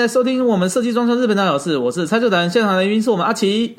[0.00, 3.76] 欢迎来收听我们设计装修日本大小事，我是蔡秀谈，现场的来宾是我们阿奇。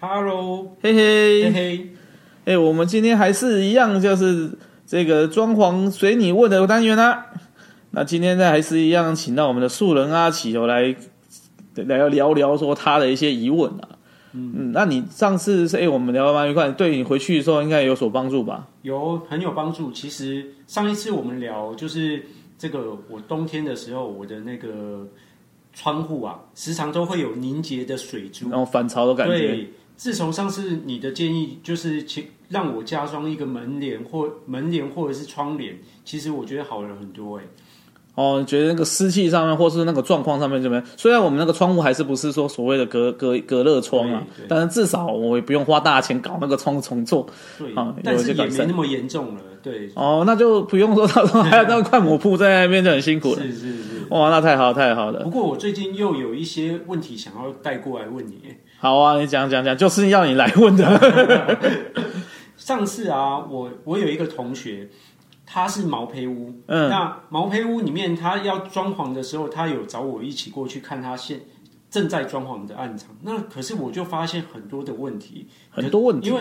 [0.00, 1.90] Hello，嘿嘿嘿嘿，
[2.46, 4.50] 哎，我们今天还是一样，就是
[4.86, 7.26] 这个装潢随你问的单元啊。
[7.90, 10.96] 那今天呢，还是一样，请到我们的素人阿奇哦来
[11.74, 13.88] 来聊聊说他的一些疑问啊。
[14.32, 18.66] 嗯嗯，那你上次是哎，我们聊得蛮愉快，对你回去的时候应该有所帮助吧？
[18.80, 19.92] 有，很有帮助。
[19.92, 22.24] 其实上一次我们聊就是。
[22.60, 25.06] 这个我冬天的时候，我的那个
[25.78, 29.38] 窗户啊，时常都会有凝结的水珠，然后反潮的感觉。
[29.38, 37.44] 对，自从上次你的建议，就是请让我加装一个门帘或门帘或者是窗帘，其实我觉得好了很多哎。
[38.18, 40.84] 哦，觉得那个湿气上面，或是那个状况上面怎么样？
[40.96, 47.24] 虽然我们那个窗户还是不是说所谓的隔隔隔热窗啊，但是至少我也不用花大钱搞那个窗重做。
[47.76, 49.40] 啊、但是也没那么严重了。
[49.62, 53.42] 对，哦，那就不用说，到时候还有那个快抹布在那边就很辛苦了。
[53.46, 55.22] 是是是，哇，那太好太好了。
[55.22, 58.40] 不过我最近又有一些问题想要带过来问你。
[58.80, 61.56] 好啊，你讲讲讲，就是要你来问的。
[62.56, 64.88] 上次啊，我我有一个同学。
[65.50, 71.40] 他是毛坯屋，嗯，那毛坯屋里面，他要装潢的时候，他有找我一起过去看他现
[71.90, 73.16] 正在装潢的暗场。
[73.22, 76.40] 那可是我就发现很多的问题，很多问题，因为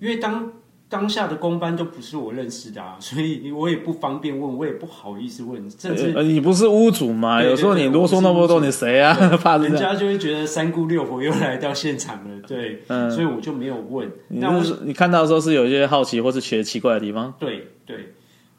[0.00, 0.50] 因为当
[0.88, 5.70] 当下的工班都不是我认识的啊， 所以我也不方便问，我也不好意思问。
[5.70, 7.42] 甚至呃，你不是屋主吗？
[7.42, 9.14] 有时候你啰嗦那么多，你谁啊？
[9.36, 14.10] 怕人家就会觉得三姑六婆又来到现场了，对，嗯，所以我就没有问。
[14.28, 17.34] 那我你看到的时候是有一些好奇，或是觉得奇怪的地方？
[17.38, 18.14] 对对。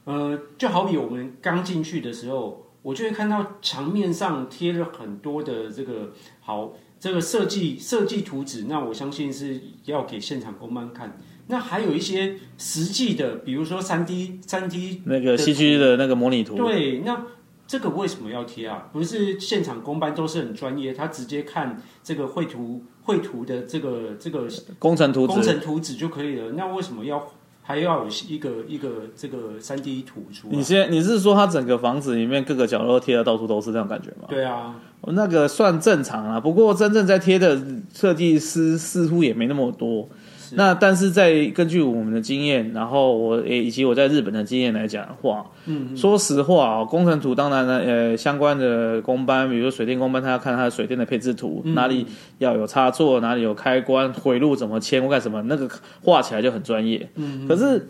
[0.08, 11.18] 呃，就好比我们刚进去的时候，我就会看到墙面上贴了很多的这个好这个设计设计图纸，那我相信是要给现场工班看。
[11.48, 16.56] 那还有一些实际的，比如说三 D 三 D 那个戏剧的那个模拟图。
[16.56, 17.26] 对，那
[17.68, 18.88] 这个为什么要贴啊？
[18.94, 24.48] 不是现场工班都是很专业，他直接看这个绘图绘图的这个这个
[24.80, 26.54] 工程图纸工程图纸就可以了。
[26.54, 27.30] 那为什么要？
[27.68, 30.56] 还要有一个一个这个三 D 图出来。
[30.56, 34.28] 你先，你是说它整个房子里面各个角落贴的到处都是这种感觉吗？
[34.30, 34.74] 对啊，
[35.06, 36.40] 那个算正常啊。
[36.40, 37.60] 不过真正在贴的
[37.94, 40.08] 设计师似乎也没那么多。
[40.54, 55.70] 那但是在根据我们的经验，然后我也以及我在日本的经验来讲的话，嗯，说实话啊，工程图当然呢，呃，相关的工班，比如说水电工班，他要看他的水电的配置图，嗯、哪里要有插座，哪里有开关，回路怎么牵，或干什么，那个
[56.02, 57.10] 画起来就很专业。
[57.16, 57.86] 嗯，可是，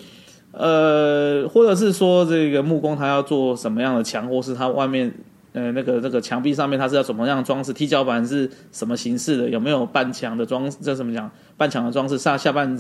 [0.52, 5.14] 呃，或者是说这个木工他要做什么样的墙，或是他外面。
[5.58, 7.74] 呃，那个那个墙壁上面它是要怎么样装饰？
[7.74, 9.50] 踢脚板是什么形式的？
[9.50, 10.70] 有没有半墙的装？
[10.82, 11.32] 这怎么讲？
[11.58, 12.78] 半墙的装饰上下半，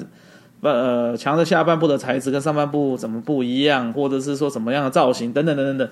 [0.61, 3.91] 呃，墙的下半部的材质跟上半部怎么不一样？
[3.93, 5.89] 或者是说什么样的造型等等等等等，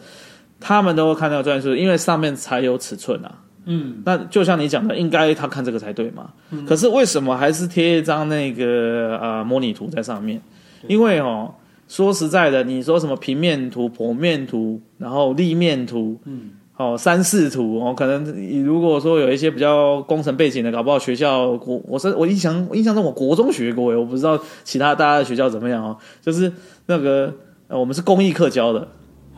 [0.60, 3.40] 他们都会看到专业术，因为上面才有尺寸啊。
[3.66, 6.30] 嗯，那就像你讲的，应该他看这个才对嘛。
[6.52, 6.64] 嗯。
[6.68, 10.40] 可是为什么还是贴一张那个呃模拟图在上面？
[10.88, 11.52] 因为哦，
[11.88, 16.52] 说实在的，你说什么平面图、剖面图，然后立面图，嗯。
[16.78, 25.96] 哦，三视图哦，可能你如果说有一些比较工程背景的，搞不好学校国，我是我印象印象中我国中学过诶，我不知道其他大家的学校怎么样哦。
[26.22, 26.52] 就是
[26.88, 27.34] 那个
[27.70, 28.82] 我们是公益课教的，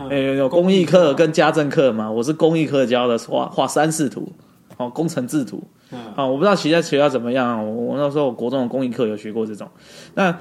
[0.09, 4.27] 诶、嗯，有工艺课跟家政课嘛，我是公益课教的，画画三视图，
[4.77, 5.61] 哦，工程制图，
[6.15, 9.67] 啊，我不知道其他学校怎么样，我我那时候我国中的工艺课有学过这种，
[10.15, 10.35] 那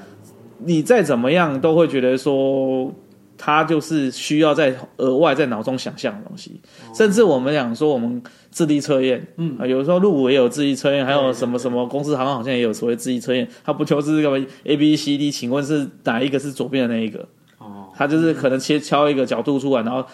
[0.57, 2.91] 你再怎么样都会觉得说。
[3.37, 6.59] 他就是需要在额外在脑中想象的东西，
[6.95, 8.21] 甚至我们讲说我们
[8.51, 15.29] 智力测验，嗯啊，有时候入伍也有智力测验，还有什么什么公司行好像也有所谓智力测验，它不就是这个 A B C D？
[15.29, 17.19] 请问是哪一个是左边的那一个？
[17.59, 20.05] 哦，它就是可能切敲一个角度出来，然后。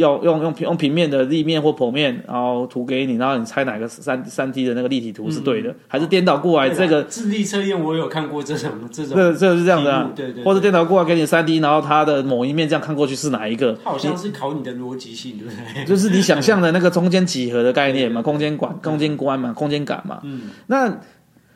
[0.00, 6.68] 要用用平用平面的立面或剖面，然后图给你，然后你猜哪个三三 D 的那个立体图是对的，嗯、还是颠倒过来？
[6.70, 13.78] 这个智力测验我有看过这种这种，这这是这样的、啊，对对，对，或者颠倒过来给你三 D，然后它的某一面这样看过去是哪一个？
[13.84, 15.84] 它好像是考你的逻辑性，对不对？
[15.86, 20.20] 就是你想象的那个中间几何的概念嘛，空间管、空间观嘛，空间感嘛。
[20.24, 20.98] 嗯，那。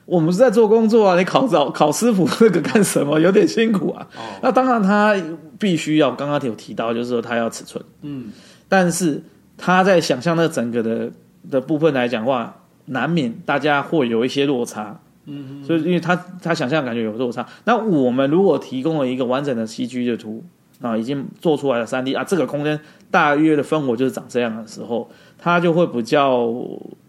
[0.06, 3.18] 我们是在做工作啊，你考找考师傅那个干什么？
[3.18, 4.06] 有点辛苦啊。
[4.16, 5.16] 哦、那当然，他
[5.58, 7.82] 必须要刚刚有提到，就是说他要尺寸。
[8.02, 8.30] 嗯，
[8.68, 9.22] 但是
[9.56, 11.10] 他在想象那整个的
[11.50, 12.54] 的部分来讲的话，
[12.86, 15.00] 难免大家会有一些落差。
[15.24, 15.64] 嗯嗯。
[15.64, 17.46] 所以，因为他他想象感觉有落差。
[17.64, 20.44] 那我们如果提供了一个完整的 CG 的图
[20.82, 22.78] 啊，已经做出来了三 D 啊，这个空间
[23.10, 26.46] 大约的分弧就是长这样的时候，他就会比较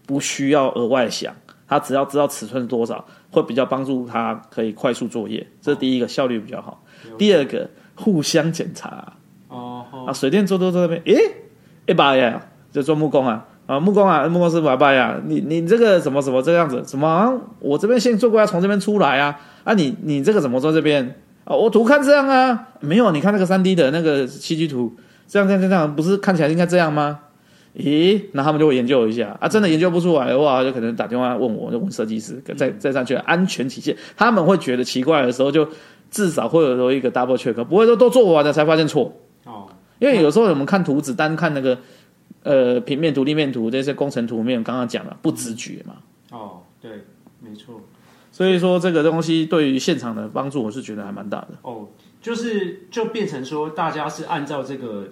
[0.06, 1.34] 不需要额外想。
[1.68, 5.46] 他只要知道尺寸是多少，会比较帮助他可以快速作业。
[5.60, 6.82] 这是第一个，效率比较好。
[7.18, 9.14] 第二个，互相检查。
[9.48, 9.84] 哦。
[10.06, 11.34] 啊，水电做做做那边，诶，
[11.86, 12.40] 一把呀，
[12.70, 19.40] 就做木工啊，啊，木工啊，木工师傅，拜呀，你你这个什么什么这个样子，什么、啊、我这边先做过要从这边出来啊？
[19.64, 21.18] 啊你，你你这个怎么做这边？
[21.44, 24.96] 啊，我图看这样啊，没有，你看那个三 D 的那个七 G 图，
[25.26, 27.20] 这样这样这样，不是看起来应该这样吗？
[27.78, 35.68] 咦，那他们就会研究一下啊，真的研究不出来的话，就可能打电话问我，就问设计师，再再上去安全起见，他们会觉得奇怪的时候，就
[36.10, 39.12] 至少会有一个 double check，不会说都做完了才发现错
[39.44, 39.66] 哦。
[39.98, 41.78] 因为有时候我们看图纸，单看那个
[42.44, 45.96] 呃平面图、立面图这些工程图面，刚刚讲了不直觉嘛。
[46.30, 46.90] 哦，对，
[47.40, 47.82] 没错。
[48.32, 51.48] 所以说这个东西对于现场的帮助，我是觉得还蛮大的。
[51.60, 51.86] 哦，
[52.22, 55.08] 就是就变成说，大家是按照这个。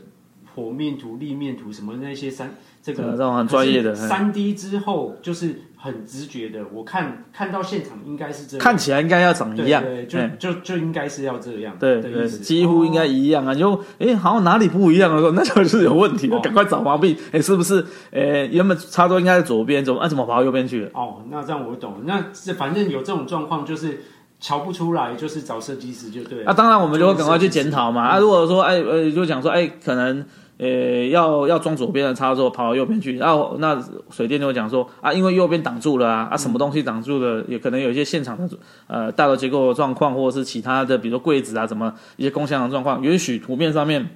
[0.55, 6.61] 剖面图、立面图什么那些三这个这种很专业的三 D 之后，就是很直觉的。
[6.73, 13.55] 我看看到现场应该是这样，看起来应该要长一样，对，对，就就就应该是要这样，对对，几乎应该一样啊。
[13.55, 17.17] 就哎，好像哪里不一样的时候，那就是有问题，赶快找毛病。
[17.33, 17.85] 哎，是不是？
[18.11, 20.07] 哎，原本插座应该在左边，怎么啊？
[20.07, 20.91] 怎么跑到右边去了？
[20.93, 21.99] 哦，那这样我懂了。
[22.05, 24.03] 那这反正有这种状况，就是
[24.41, 26.45] 瞧不出来，就是找设计师就对了。
[26.47, 28.03] 那当然，我们就会赶快去检讨嘛。
[28.03, 30.25] 啊，如果说哎呃，就讲说哎，可能。
[30.57, 38.57] 呃，要要装左边的插座，跑到右边去，然后那水电就会讲说啊，因为右边挡住了啊，啊，什么东西挡住了，也可能有一些现场的
[38.87, 44.09] 呃大楼结构的状况，或者是其他的，比如说柜子啊，什么一些工项的状况，也许图片上面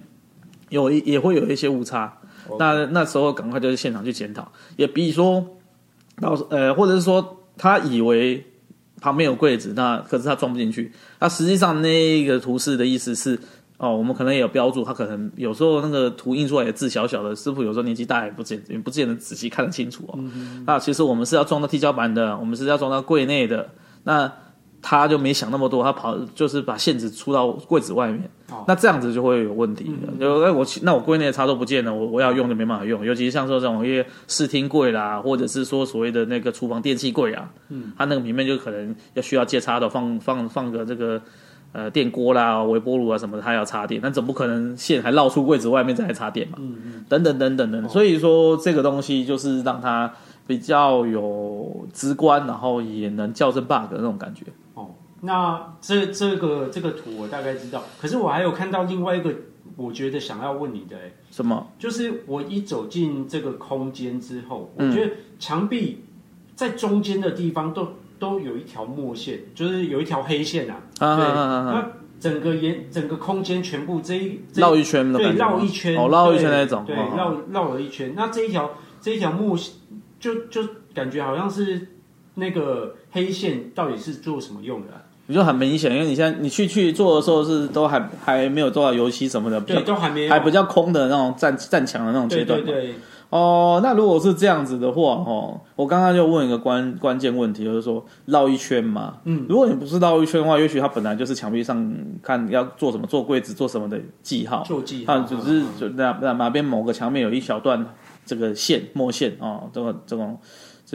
[0.69, 2.17] 有一也会有一些误差.
[2.56, 5.44] 那那时候赶快就是现场去检讨，也比如说，
[6.20, 8.46] 到呃，或者是说他以为
[9.00, 13.37] 旁边有柜子，那可是他装不进去，那实际上那个图示的意思是。
[13.78, 20.19] 哦，我们可能也有标注，他可能有时候那个图印出来的字小小的，师傅有时候年纪大也不见也不见得仔细看得清楚哦。
[20.66, 23.70] 那其实我们是要装到踢脚板的，我们是要装到柜内的，
[24.02, 24.32] 那
[24.82, 30.12] 他就没想那么多，他跑就是把线子出到柜子外面，哦、那这样子就会有问题的。
[30.19, 41.22] 就哎我那我柜内的插座不见了，我我要用就没办法用，尤其是像说这种一些视听柜啦，或者是说所谓的那个厨房电器柜啊，嗯，它那个里面就可能要需要接插头，放放放个这个。
[41.70, 46.56] 呃，电锅啦、微波炉啊什么的，它要插电，那总不可能线还绕出柜子外面再来插电嘛？
[46.59, 50.11] 嗯嗯，等等等等等，哦、所以说这个东西就是让它
[50.47, 54.47] 比较有直观，然后也能校正 bug 的那种感觉。
[54.73, 54.88] 哦，
[55.20, 59.31] 那这这个这个图我大概知道，可是我还有看到另外一个，
[59.76, 60.97] 我觉得想要问你的，
[61.31, 61.67] 什么？
[61.79, 66.05] 就是我一走进这个空间之后，我觉得墙壁
[66.55, 67.88] 在中间的地方都。
[68.19, 70.76] 都有一条墨线，就是有一条黑线啊。
[70.99, 78.12] 啊对，那整个沿整个空间全部这一绕一圈的，对，绕一圈，哦，绕一圈那种，对，绕绕了一圈。
[78.17, 78.70] 那这一条
[79.00, 79.75] 这一条墨线，
[80.19, 80.62] 就就
[80.93, 81.88] 感觉好像是
[82.35, 84.88] 那个黑线，到底是做什么用的？
[85.26, 92.61] 你就很明显，因为你现在你去去做的时候是都还还没有做到油漆什么的，对，都还没有，还比较空的那种站站墙的那种阶段。
[92.65, 92.94] 对对对。
[93.30, 99.19] 哦，那如果是这样子的话，哦，我刚刚就问一个关关键问题，就是说绕一圈嘛。
[99.25, 107.86] 嗯，如果你不是绕一圈的话，也许它本来就是墙壁上看要做什么，做柜子做什么的记号，做记号，它只是就那那哪边某个墙面有一小段
[108.25, 110.38] 这个线墨线哦，这个这种。
[110.41, 110.46] 这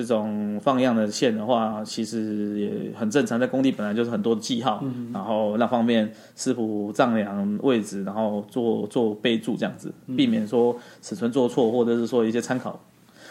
[0.01, 12.79] 种放样的线的话，其实也很正常，在工地本来就是很多的记号，嗯、然后那方面师傅丈量位置，然后做做备注这样子，避免说尺寸做错，或者是说一些参考。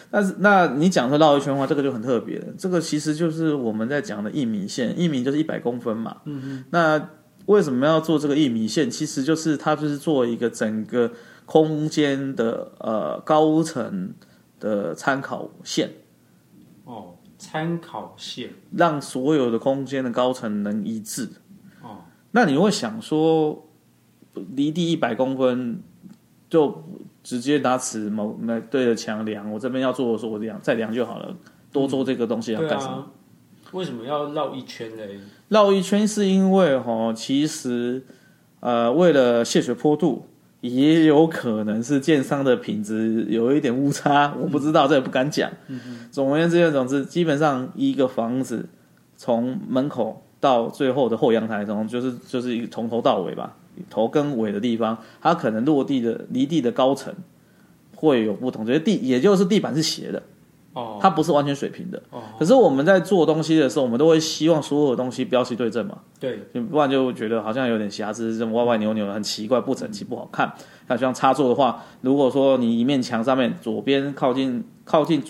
[0.09, 2.47] 但是，那你讲说绕一圈的话，这个就很特别了。
[2.59, 6.19] 这个其实就是我们在讲的一米线，一米就是一百公分嘛。
[6.27, 7.09] 嗯哼那
[7.47, 8.91] 为什么要做这个一米线？
[8.91, 11.11] 其实就是它就是做一个整个
[11.45, 14.13] 空间的呃高层
[14.61, 15.91] 的参考线。
[17.43, 21.29] 哦，参考线让所有的空间的高层能一致。
[21.83, 23.67] 哦，那你会想说，
[24.55, 25.83] 离地一百公分
[26.49, 26.85] 就
[27.23, 31.37] 直接拿尺某来对着墙量，我这边要做的时候我量再量就好了，
[31.73, 33.07] 多做这个东西要干什么？
[33.73, 35.19] 为什么要绕一圈嘞？
[35.49, 38.05] 绕一圈是因为哈，其实
[38.61, 40.27] 呃，为了泄水坡度。
[40.63, 45.51] 也有可能是建商的品质有一点误差，我不知道，这也不敢讲。
[45.67, 45.81] 嗯、
[46.13, 48.69] 总而言之，总之，基本上一个房子
[49.17, 53.57] 从门口到最后的后阳台，从就是就是一从头到尾吧，
[53.91, 57.13] 头跟尾的地方，它可能落地的离地的高层
[57.97, 60.23] 会有不同，就是地，也就是地板是斜的。
[60.73, 62.03] 哦，它不是完全水平的。
[62.11, 65.99] 哦，可是我们在做东西的时候，我们都会希望所有的东西标齐对正嘛。
[66.19, 66.39] 对，
[66.71, 70.53] 不然就觉得好像有点瑕疵，这种歪歪扭扭的，很奇怪，不整齐，不好看。
[70.89, 75.23] 那像插座的话，如果说你一面墙上面左边靠近靠近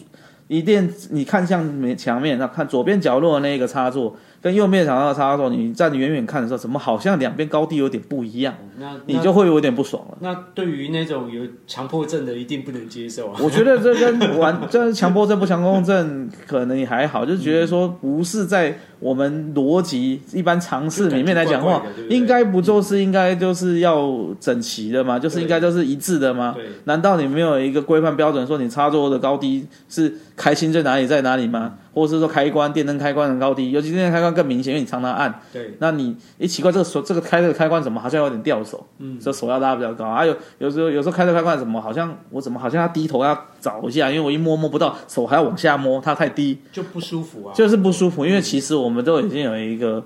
[0.49, 8.54] 一定，你看向面墙面，那看左边角落的那个插座，跟右面墙上的插座，你站远远看的时候，怎么好像两边高低有点不一样？
[8.79, 10.19] 那你就会有点不爽了。
[10.21, 13.41] 那对于那种有强迫症的，一定不能接受啊。
[13.43, 25.19] 我觉得这跟玩，这强迫症不强迫症可能也还好，就是觉得说不是在我们逻辑一般常识里面来讲的话，应该不就是应该就是要整齐的吗？
[25.19, 26.55] 就是应该都是一致的吗？
[26.85, 31.75] 难道你没有一个规范标准说你插座的高低是开心在哪里在哪里吗？
[31.95, 35.41] 或者是说开关电灯开关的高低，尤其电灯开关更明显，因为你常常按。
[35.52, 35.75] 对。
[35.79, 38.87] 那你一奇怪，这个手这个开这个开关怎么好像有点掉手？
[38.99, 39.19] 嗯。
[39.21, 47.54] 这手要拉比较高，还、啊、有有时候有时候开这个开快怎么好像我怎么好像要低头要找一下，因为我一摸摸不到，手还要往下摸，它太低就不舒服啊。
[47.54, 50.04] 就是不舒服，因为其实我们都已经有一个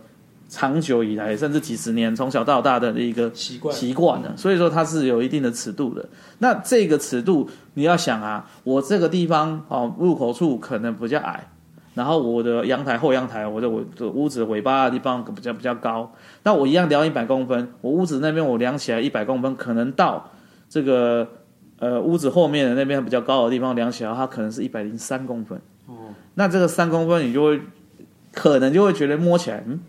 [0.49, 6.09] 长久以来甚至几十年从小到大的一个习惯习惯了，所以说它是有一定的尺度的。
[6.39, 11.49] 那这个尺度你要想啊，我这个地方哦入口处可能比较矮。
[11.97, 16.13] 然后我的阳台后阳台，我的我的屋子尾巴的地方比较比较高，
[16.43, 20.31] 那我一样量一百公分，我屋子那边我量起来一百公分，可能到
[20.69, 21.27] 这个
[21.79, 25.59] 呃屋子后面的那边比较高的地方量起来，它可能是一百零三公分。
[25.87, 25.95] 哦，
[26.35, 27.63] 那这个三公分你就会
[28.31, 29.81] 可能就会觉得摸起来，嗯，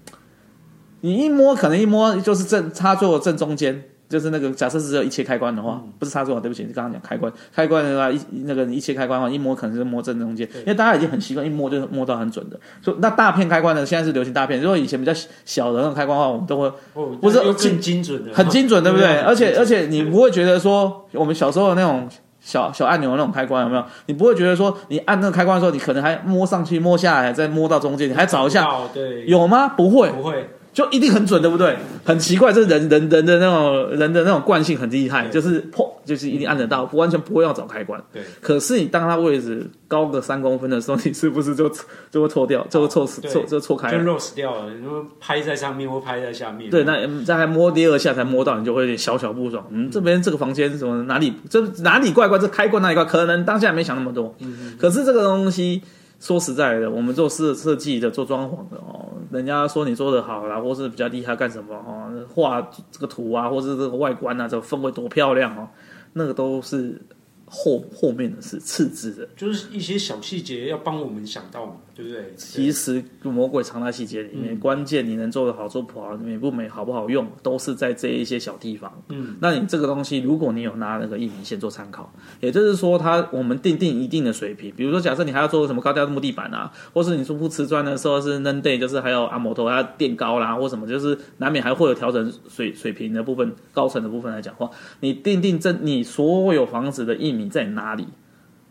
[1.02, 3.84] 你一摸可能一摸就是正插座正中间。
[4.10, 12.58] 就是那个，假设是只有一切开关的话，嗯、不是插座，对不起，你刚刚讲开关，开关的话一那个一切开关的话，一摸可能是摸正中间，因为大家已经很习惯一摸就摸到很准的。
[12.82, 14.62] 所以那大片开关呢，现在是流行大片。
[14.62, 15.12] 如果以前比较
[15.44, 19.18] 小的那种开关的话，我们都会，哦、不是更精准的，很精准，对不对？
[19.18, 22.08] 而且而且你不会觉得说，我们小时候的那种
[22.40, 23.84] 小小按钮的那种开关有没有？
[24.06, 29.68] 你不会觉得说，你按那个开关的时候，你可能还摸上去摸下来，再摸到中间，你还找一下，对，有吗？
[29.68, 30.50] 不会，不会。
[30.78, 31.76] 就一定很准，对不对？
[32.06, 38.00] 很奇怪，这人人人的那种人的那种惯性很厉害，就是破，就是一定按得到，完全不会要找开关。
[38.14, 38.22] 对。
[38.40, 41.68] 可是你当它位置高个三公分的时候，你是不是就
[42.12, 44.72] 就会错掉，就会错死错就错开，就 lost 掉了。
[44.72, 46.70] 你说拍在上面或拍在下面。
[46.70, 49.66] 对，那再还摸第二下才摸到，你就会有点小小不爽。
[49.72, 51.02] 嗯，这边这个房间是什么？
[51.06, 52.38] 哪里这哪里怪怪？
[52.38, 53.04] 这开关哪里怪？
[53.04, 54.36] 可能当下没想那么多。
[54.42, 54.76] 嗯。
[54.80, 55.82] 可是这个东西。
[56.20, 65.68] 说实在的，我们做设设计的、做装潢的哦，人家说你做的好啦，或是比较厉害干什么哦，画这个图啊，或是这个外观啊，这个氛围多漂亮哦，
[66.14, 67.02] 那个都是。
[67.50, 72.34] 后后面的是次之的，就是一些小细节要帮我们想到嘛，对不对？
[72.36, 79.02] 其实魔鬼藏在细节里面，嗯、关键你能做的好，做不好，美不美，好不好用，都是在这一些小地方。
[79.10, 82.12] 嗯，那你这个东西，如果你有拿那个一米线做参考，
[82.42, 97.46] 也就是说，它我们定定一定的水平，比如说，假设你还要做什么高调木地板啊，或是你说铺瓷砖的时候是 n day，就是还有阿摩头它垫高啦，或什么，就是难免还会有调整水水平的部分，高层的部分来讲话，你定定这你所有房子的一米。
[97.46, 98.06] 你在哪里？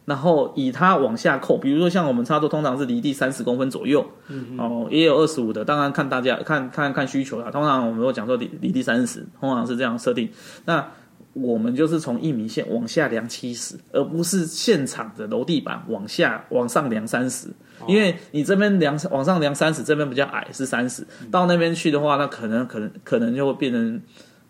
[0.04, 7.50] 然后以它往下扣，比如说像我们插座通常是离地三十公分左右，嗯、哦，也有二十五的，当然看大家看看看需求啦。
[7.50, 10.28] 通常我们都讲说离离地三十，通常是这样设定。
[10.66, 10.86] 那
[11.32, 17.48] 我们就是从一米线往下量七十，而不是现场的楼地板往下往上量三十，
[17.88, 24.02] 因为你这边量往上量三十，这边比较矮是三十，到那边去的话，那可能可能可能就会变成。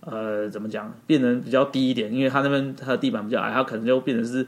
[0.07, 0.91] 呃，怎么讲？
[1.07, 4.47] 变成比较低一点，因为它那边它的地板比较矮，它可能就变成是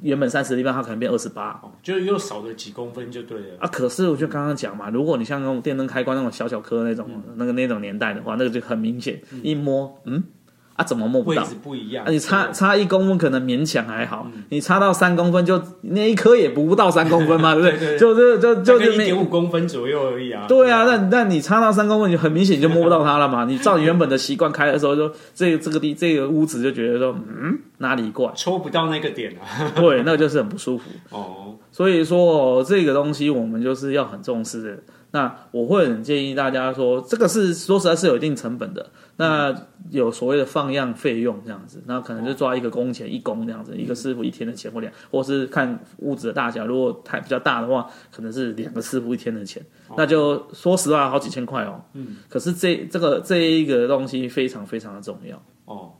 [0.00, 3.58] 原本三十的地方，它可能变二十八，就又少了几公分就对了。
[3.58, 10.22] 啊，可是我就刚刚讲嘛，如果你像那种电灯开关那种小小颗那种、嗯、那个那种年代的话，那个就很明显，嗯、一摸，嗯。
[10.82, 11.42] 啊，怎么摸不到？
[11.42, 12.04] 位置不一样。
[12.04, 17.78] 啊，你差差一公分可能勉强还好，嗯、你差到三公分就那一颗也不到三公分嘛， 对不对？
[17.78, 20.46] 对对对就就就就一点五公分左右而已啊。
[20.48, 23.44] 对啊，那那你差到三公分，你很明显就摸不到它了嘛。
[23.48, 28.30] 你照你原本的习惯开的时候，就这个、这个地这个屋子就觉得说，嗯，哪里怪？
[28.34, 29.70] 抽不到那个点啊。
[29.76, 30.84] 对，那就是很不舒服。
[31.10, 34.78] 哦，所以说、哦、这个东西我们就是要很重视的。
[35.14, 38.86] 那我会很建议大家说，这个是说实在是有一定成本的。
[39.16, 39.54] 那
[39.92, 49.64] 有所谓的放样费用这样子，那可能就抓一个工钱一工这样子，一个师傅一天的钱或两，或是看屋子的大小，如果太比较大的话，可能是两个师傅一天的钱，
[49.96, 51.84] 那就说实话好几千块哦。
[51.92, 55.40] 嗯，可是这这个这一个东西非常非常的重要。
[55.66, 55.92] 哦。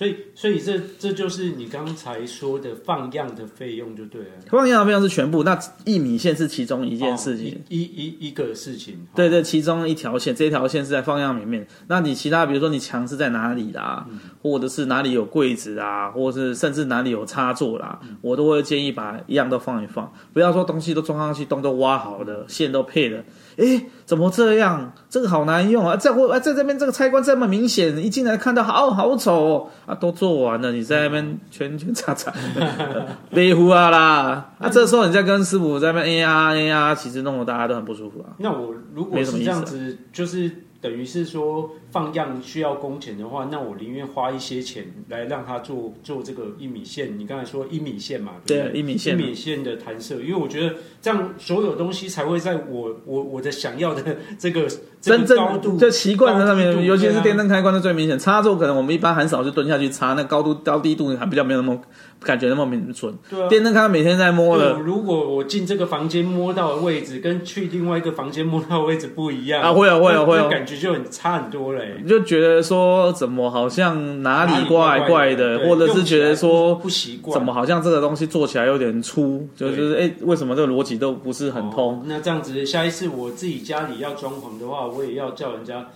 [0.00, 4.28] 所以，所以这这就是你刚才说的放样的费用就对了。
[4.46, 9.06] 放样的费用是全部，那一米线是其中一件事情，哦、一一一,个事情。
[9.14, 11.68] 对对，其中一条线，这条线是在放样里面。
[11.88, 23.22] 那你其他，比如说你墙是在哪里啦，嗯、或者是哪里有柜子啊，或者是甚至哪里有插座啦，嗯、我都会建议把一样都放一放，不要说东西都装上去，洞都挖好了，线都配了。
[23.58, 24.92] 哎，怎么这样？
[25.08, 25.96] 这个好难用啊！
[25.96, 29.68] 在我在这边这个拆关这么明显，一进来看到好好丑哦！
[29.86, 32.32] 啊，都做完了，你在那边圈圈叉叉，
[33.30, 34.50] 别胡啊啦！
[34.58, 38.34] 啊，这时候你在跟师傅在那边哎呀哎呀，其实弄得大家都很不舒服啊。
[38.38, 47.18] 那我如果是这样子，就是等于是说放样需要工钱的话，那我宁愿花一些钱来让他做做这个一米线。
[47.18, 54.66] 你刚才说一米线嘛，对，对，一米线，一米线的弹射，因为我觉得这样所有东西才会在我我我的想要的这个
[55.00, 58.18] 真正高度，就习惯在上面，尤其是电灯开关的最明显。
[58.18, 61.80] 插座可能我们一般很少就蹲下去插，那高度高低度还比较没有那么。
[62.22, 64.78] 感觉那么明准，对啊，电灯开每天在摸了。
[64.80, 71.96] 如果我进这个房间摸到的位置，跟去另外一个房间摸到的位置不一样啊，会有会有会有，感觉就很差很多嘞。
[72.02, 81.94] 你就觉得说怎么好像哪里怪怪的，或者是觉得说不习惯，怎么好像这个东西做起来有点粗，就就是哎，为什么这个逻辑都不是很通？
[81.94, 85.88] 哦，那这样子，下一次我自己家里要装潢的话，我也要叫人家。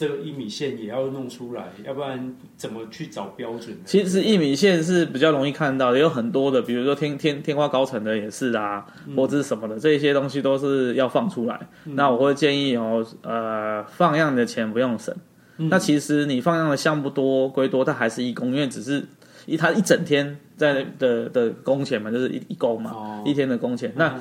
[0.00, 3.76] 这个一米线也要弄出来，要不然怎么去找标准？
[3.84, 11.68] 其实一米线是比较容易看到的，有很多的，比如说天天天花高层的也是啊，嗯、或者是什么的，这些东西都是要放出来。
[11.84, 15.14] 嗯、那我会建议哦，呃，放样的钱不用省。
[15.58, 19.04] 嗯、那其实你放样的项目多归多，它还是一工，因为只是
[19.44, 23.92] 一它一整天在的的工钱嘛，就是一一工嘛，哦、一天的工钱。
[23.96, 24.18] 那、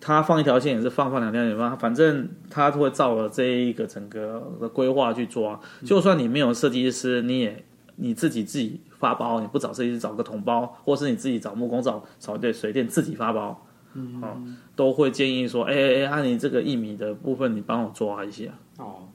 [0.00, 5.60] 他放一条线也是放放两条线放，反正他会照了这一个整个的规划去抓。
[5.84, 7.64] 就算你没有设计师，你也
[7.96, 14.40] 你自己自己发包，你不找设计师，找个统包，或是你自己找木工找找对水电自己发包，嗯，哦，
[14.74, 18.44] 都会建议说，哎哎哎，按你这个一米的部分，你帮我抓一下。
[18.78, 19.08] 哦，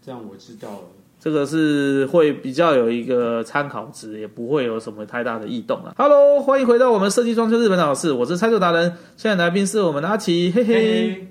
[0.00, 0.84] 这样我知道了。
[1.22, 5.94] 这个是会比较有一个参考值，也不会有什么太大的异动了。
[5.96, 8.92] Hello，欢迎回到我们设计装修日本老师，我是拆球达人。
[9.16, 11.28] 现在来宾是我们的阿奇，嘿嘿。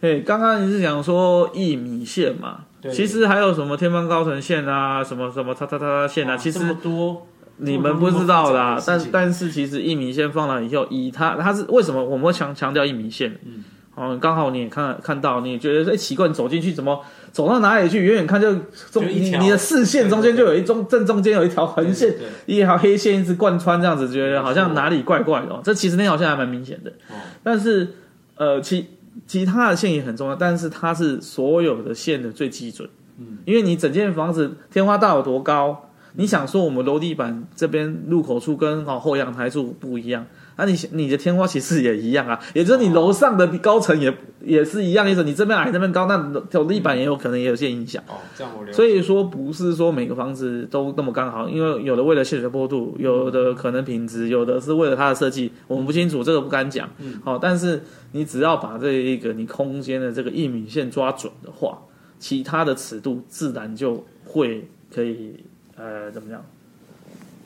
[0.00, 2.60] 嘿，刚刚你是讲说一米线嘛？
[2.80, 2.90] 对。
[2.90, 6.38] 其实还有什么天方高层线啊，什么什么叉叉叉线啊？
[6.38, 7.26] 其实多，
[7.58, 8.82] 你们不知道啦。
[8.86, 13.38] 但但是其实一米线放了以后，以它它是为什么我们会强强调一米线？
[13.44, 13.62] 嗯。
[14.00, 16.98] 哦，刚好你也看看到，你也觉得哎奇怪，你走进去怎么？
[17.32, 18.52] 走到哪里去，远远看就
[18.90, 22.12] 中就你你的视线中间就有一中正中间有一条横线，
[22.46, 25.52] 一条黑线一直贯穿，这样子觉得好像哪里怪怪的。
[25.52, 25.60] 哦。
[25.62, 27.88] 这其实那条线还蛮明显的，哦、但是
[28.36, 28.84] 呃其
[29.28, 32.88] 其他的线也很重要，但是它是所有的线的最基准。
[33.18, 40.26] 嗯，因为你整间房子天花大有多高，嗯、你想说我们楼地板这边入口处跟哦后阳台处不一样。
[40.60, 45.24] 那、啊、你你的天花其实也一样啊，也就是你楼上的高层也也是一样意思。
[45.24, 48.02] 你这边矮，那边高，那走地板也有可能也有些影响。
[48.08, 48.72] 哦，这样我。
[48.72, 56.88] 所以说不是说每个房子都那么刚好，因为有的为了泄水坡度，有的可能品质，有的是为了它的设计，我们不清楚，这个不敢讲。
[56.98, 57.20] 嗯。
[57.24, 61.78] 好，但是你只要把这一个你空间的这个一米线抓准的话，
[62.18, 65.34] 其他的尺度自然就会可以
[65.76, 66.44] 呃怎么样？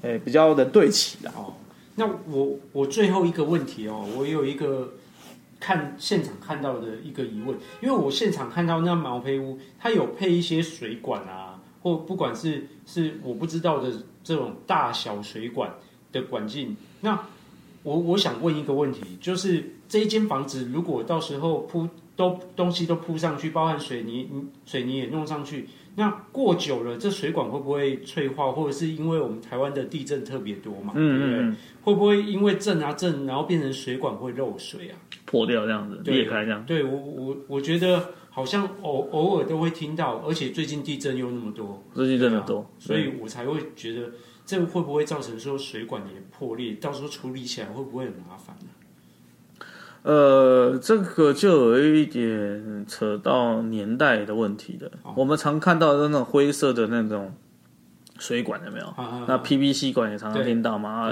[0.02, 1.54] 哎，比较能对齐的哦。
[1.96, 4.94] 那我我最后一个问题哦，我有一个
[5.60, 15.74] 看现场看到的一个疑问，因为我现场看到那毛坯屋，它有配一些水管啊，或不管是是我不知道的这种大小水管
[16.10, 16.76] 的管径。
[17.00, 17.26] 那
[17.82, 24.28] 我我想问一个问题，就是这一间房子如果到时候铺都东西都铺上去，包含水泥，
[24.66, 25.68] 水泥也弄上去。
[25.96, 30.92] 那过久了，这水管会不会脆化，或者是因为我们台湾的地震特别多嘛？
[30.96, 31.56] 嗯，对不对？
[31.82, 34.98] 会不会因为震啊震，然后变成水管会漏水啊？
[35.24, 36.64] 破掉这样子，裂开这样？
[36.66, 44.10] 对，我我我觉得好像偶偶尔都会听到，而且最近地震又那么多，最近真的多，所以我才会觉得
[44.44, 48.66] 这会不会造成说水管也破裂，到时候处理起来会不会很麻烦呢？
[50.04, 54.86] 呃，这个就有一点扯到年代的问题的。
[55.02, 57.32] 哦、我们常看到的那种灰色的那种
[58.18, 58.86] 水管有没有？
[58.88, 61.10] 啊啊啊、那 PVC 管也常常听到嘛。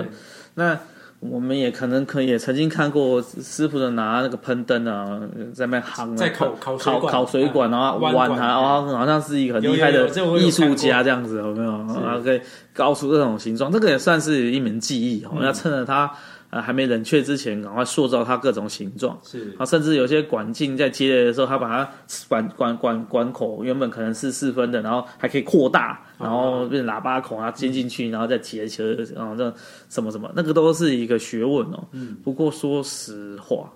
[0.57, 0.79] 那
[1.21, 5.19] 我们也可能可以也曾经看过师傅的拿那个喷灯啊，
[5.55, 10.07] 在那边夯在烤烤烤烤水管，然后弯它，哦，好像是一个很厉害的
[10.39, 11.71] 艺术家这样子，有没有？
[12.05, 12.39] 然后可以
[12.75, 15.25] 搞出这种形状，这个也算是一门技艺。
[15.31, 16.13] 我们要趁着它。
[16.53, 19.19] 啊，还没冷却之前，赶快塑造它各种形状。
[19.25, 21.91] 是啊，甚至有些管径在接的时候，它把它
[22.29, 29.55] 管管管管口原本可能是四分的，然后还可以扩大，然后变成喇叭孔啊，接进去，然后再接起来，然后这
[29.89, 31.89] 什么什么，那个都是一个学问哦。
[31.93, 32.19] 嗯。
[32.23, 33.73] 不过说实话，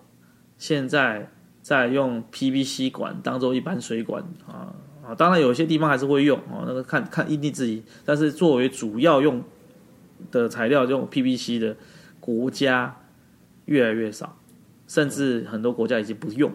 [0.59, 1.27] 现在
[1.63, 4.69] 在用 PVC 管当做一般水管啊
[5.03, 7.83] 啊，当然有些地方还是会用哦，那个看看因地制宜。
[8.05, 9.43] 但是作为主要用
[10.31, 11.75] 的材料，用 PVC 的。
[12.27, 12.97] 国家
[13.67, 14.37] 越来越少，
[14.89, 16.51] 甚至很多国家已经不用。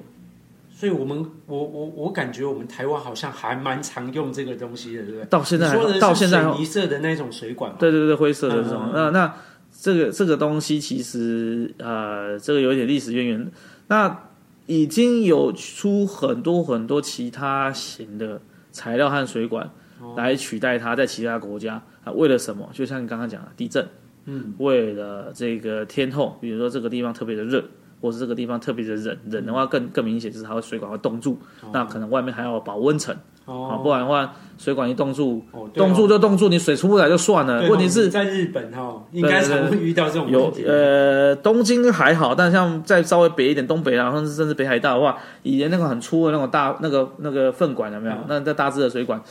[0.70, 5.26] 所以，我们我我我感觉我们台湾好像还蛮常用这个东西的，对不对？
[5.26, 8.92] 到现在，到现在，水泥色的那种水管，对对对，灰色的这种。
[8.94, 9.34] 那那
[9.72, 13.52] 这个这个东西其实呃，这个有点历史渊源。
[13.88, 14.20] 那
[14.66, 19.70] 已经有出很多很多其他型的材料和水管
[20.16, 22.70] 来取代它，在其他国家啊，为了什么？
[22.74, 23.88] 就像你刚刚讲的地震，
[24.26, 27.64] 嗯，为了这个天候，比如说这个地方特别的热。
[28.02, 35.44] 或是这个地方特别的冷，冷的话更更明显，就是它会水管会冻住，哦、那可能外面还要保温层，哦，不然的话水管一冻住，
[35.76, 37.70] 冻、住就冻住，你水出不来就算了。
[37.70, 40.64] 问题是在日本哈、哦，应该常会遇到这种问题。
[40.64, 48.16] 有呃，东京还好，但像再稍微北一点，东北啊，甚至甚至北海道的话，以前那个很粗的那种大那个那个粪管有没有？
[48.16, 49.22] 嗯、那在大致的水管。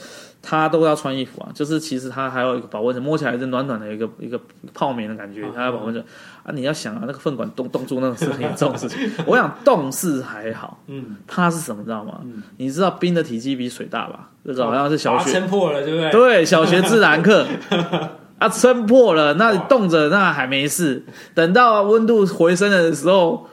[0.42, 4.40] 他都要穿衣服啊，就是其实他还有一个保温层，摸起来是暖暖的一个一个
[4.72, 6.02] 泡棉的感觉，他要保温层
[6.42, 6.52] 啊。
[6.52, 8.98] 你要想啊，那个粪管冻冻住那种是很严重的事情。
[9.26, 12.20] 我想冻是还好，嗯，怕是什么知道吗？
[12.24, 14.30] 嗯，你知道冰的体积比水大吧？
[14.44, 16.10] 这个好像是小学撑破了，对不对？
[16.10, 17.46] 对，小学自然课
[18.38, 23.46] 啊，撑破了，那你冻着那还没事，等到温度回升的时候，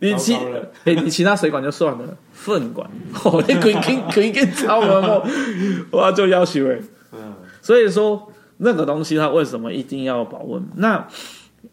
[0.00, 0.34] 你其
[0.84, 2.16] 哎，你其他水管就算了。
[2.32, 2.88] 粪管，
[3.24, 3.74] 哦，你可以
[4.10, 5.26] 可以跟超人哦，
[5.92, 6.78] 哇，就要求哎，
[7.12, 10.62] 嗯，所以说那个东西它为什么一定要保温？
[10.76, 11.06] 那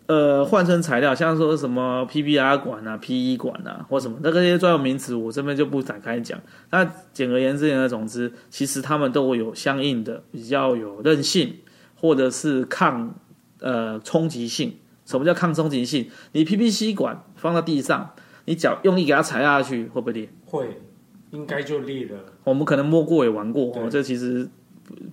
[0.06, 6.40] 呃，换成材料，像说什么 PPR 管啊、PE 管啊，或什么那个些专有名词，我这边就不展开讲。
[6.70, 11.56] 那简而言之，言而总之，其实他们都会有相应的比较有韧性，
[11.96, 13.14] 或者是抗
[13.60, 14.74] 呃冲击性。
[15.12, 16.10] 什么叫抗冲击性？
[16.32, 18.12] 你 PPC 管放到地上。
[18.46, 20.28] 你脚用力给它踩下去，会不会裂？
[20.48, 20.82] 会，
[21.30, 22.18] 应该就裂了。
[22.44, 24.50] 我们可能摸过也玩过，哦，这其实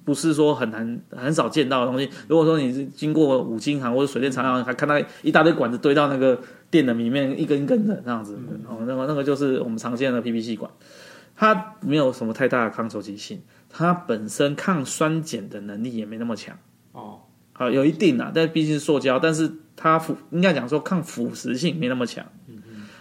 [0.02, 2.08] 不是说很难很少见到的东西。
[2.26, 10.70] 如果说你是经过五金行或者水电厂行，还看到一大堆管子堆到那个电的里面，一根一根的那样子，嗯、哦，那个那个就是我们常见的 PPC 管，
[11.36, 16.56] 它没有什么太大的抗冲击性，它本身抗酸碱的能力也没那么强。
[16.92, 17.20] 哦，
[17.52, 22.26] 好，有一定啊，但毕竟是塑胶，但是它腐应该讲说抗腐蚀性没那么强。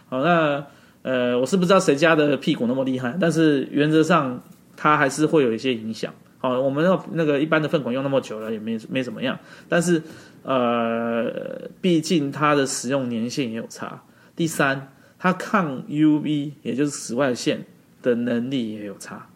[0.08, 0.64] 好，那
[1.02, 4.44] 呃，我是不知道谁家的屁股那么厉害，但是原则上
[4.76, 6.14] 它还是会有一些影响。
[6.38, 9.40] 好，我们那那个一般的粪管用那么久了，也没没怎么样。
[9.68, 10.02] 但是
[10.44, 14.04] 呃，毕竟它的使用年限也有差。
[14.36, 17.66] 第三，它抗 UV，也就是紫外线
[18.04, 19.28] 的能力也有差。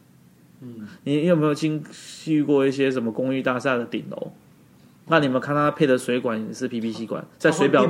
[0.62, 4.32] 嗯，你有没有经去过一些什么公寓大厦的顶楼？
[5.12, 7.86] 那你们看它配的水管也是 PVC 管，在水表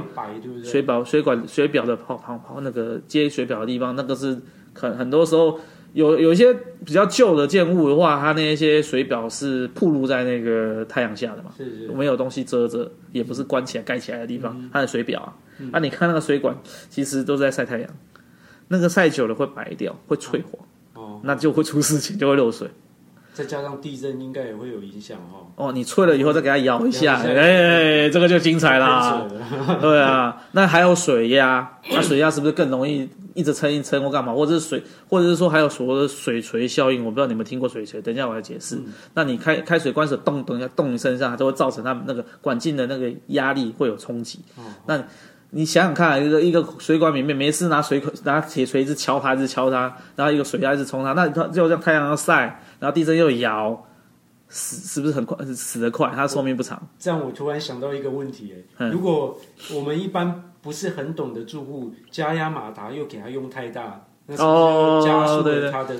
[0.63, 4.35] 水表水管水表的旁旁旁那个接水表的地方，那个是
[4.73, 5.59] 很很多时候
[5.93, 6.51] 有有一些
[6.83, 15.71] 比较旧的建物的话，它那些水表是暴露在那个太阳下的嘛，是是，没有东西遮着，也不是关起来盖起来的地方，它的水表啊，那、嗯。
[15.73, 16.57] 啊、你看那个水管
[16.89, 17.89] 其实都在晒太阳，
[18.69, 22.67] 那个晒久了会白掉，会脆黄，哦，那就会出事情，就会漏水。
[23.33, 25.47] 再加上地震，应该也会有影响哦。
[25.55, 29.25] 哦，你脆了以后再给它摇一下，哎、欸，这个就精彩啦。
[29.79, 34.33] 对啊，那还有水压，那水压是不是更容易一直撑一撑或干嘛？
[34.33, 37.05] 或者是水，或者是说还有所谓的水锤效应？
[37.05, 38.75] 我不知道你们听过水锤，等一下我来解释。
[38.75, 44.39] 嗯、那你开开水关水动，等一下动你身上，它就会造成它们那个管径的那个压力会有冲击。
[44.57, 45.01] 哦、那
[45.53, 52.63] 你想想看，一个一个水管里面没事拿水拿铁锤子敲它，一直敲它，然后一个水压一直冲它，那它就像太阳要晒。
[52.79, 53.85] 然后地震又摇，
[54.47, 55.45] 死是不是很快？
[55.47, 56.81] 死得快，它寿命不长。
[56.97, 59.37] 这样我突然想到一个问题，哎，如果
[59.73, 65.95] 我们一般不是很懂的住户，加压马达又给它用太大，那是不是加速了它的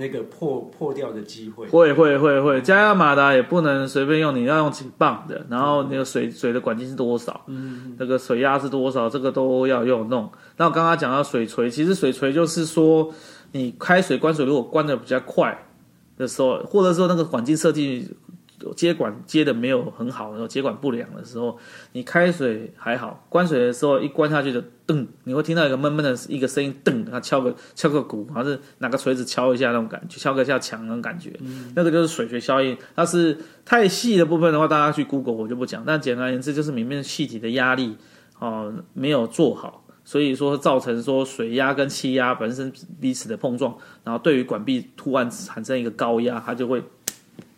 [0.00, 1.68] 那个破破掉的机会？
[1.68, 7.42] 会会会会，加压马达也不能随便用，你要用几磅的，然后那个水水的管径是多少？
[7.46, 9.08] 嗯，那个水压是多少？
[9.08, 10.28] 这个都要用弄。
[10.56, 13.12] 那我刚刚讲到水锤，其实水锤就是说，
[13.52, 15.56] 你开水关水如果关的比较快。
[16.18, 18.06] 的时候，或者说那个管径设计
[18.76, 21.58] 接管接的没有很好的时候，接管不良的时候，
[21.92, 32.76] 你开水还好，关水的时候一关下去就噔，你会听到一个闷闷的一个声音，噔，它敲个敲个鼓，还是拿个锤子敲一下那种感觉，敲个下墙那种感觉，嗯、那个就是水锤效应。
[32.94, 35.82] 它是太细的部分的话，大家去 Google 我就不讲。
[35.86, 37.96] 但简而言之，就是里面气体的压力
[38.38, 39.84] 哦、没有做好。
[40.02, 46.82] 所以说造成说水压跟气压本身彼此的碰撞，然后对于管壁突然产生一个高压，它就会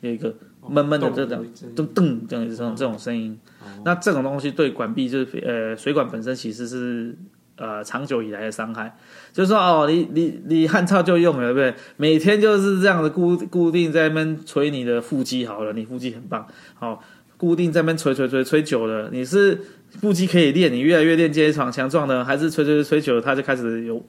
[0.00, 0.34] 有一个
[0.68, 1.44] 闷闷的这种
[1.76, 3.38] 噔噔这样这种这种声音。
[3.84, 7.16] 那这种东西对管壁就是呃水管本身其实是
[7.56, 8.96] 呃长久以来的伤害。
[9.32, 11.74] 就是说哦，你你你汉超就用了对不对？
[11.96, 17.02] 每天就是这样的固固定在那边捶你的腹肌好了，你腹肌很棒，好
[17.36, 19.58] 固定在那边捶捶捶捶久了，你是。
[20.00, 24.02] 腹肌可以练，你越来越练健壮强壮呢，还是捶捶捶久了，它就开始有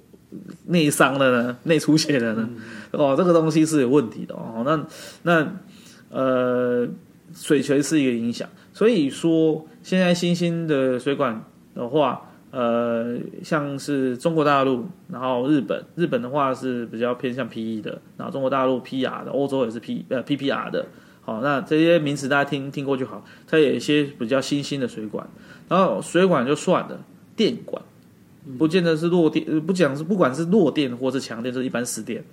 [0.68, 1.58] 内伤了呢？
[1.64, 2.50] 内出血了呢？
[2.54, 2.58] 嗯、
[2.92, 4.64] 哦，这个东西是有问题的哦。
[4.66, 4.82] 那
[5.24, 5.46] 那
[6.14, 6.88] 呃，
[7.34, 20.86] 水锤是一个影响，所以说现在新兴的水管的话，呃，像是中国大陆，然后日本，日本的话是比较偏向 PE 的，然后中国大陆 PR 的，欧洲也是 P 呃 PPR 的。
[21.22, 23.26] 好，那这些名词大家听听过就好。
[23.48, 25.28] 它有一些比较新兴的水管，
[25.68, 27.04] 然后水管就算了，
[27.36, 27.82] 电管
[28.60, 32.24] 不见得是弱电，不讲是不管是弱电或是强电，就是一般死电，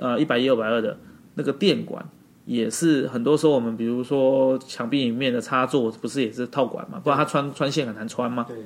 [0.00, 0.96] 呃，一百一、二百二的
[1.34, 2.04] 那个电管，
[2.44, 7.00] 也是很多时候我们比如说墙壁里面的插座，不是也是套管嘛？
[7.02, 8.46] 不然它穿穿线很难穿吗？
[8.48, 8.56] 对，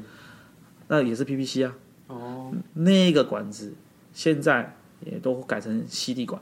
[0.89, 1.75] 那也是 PPC 啊。
[2.09, 3.75] 哦，那个管子
[4.13, 6.41] 现在也都改成 CD 管。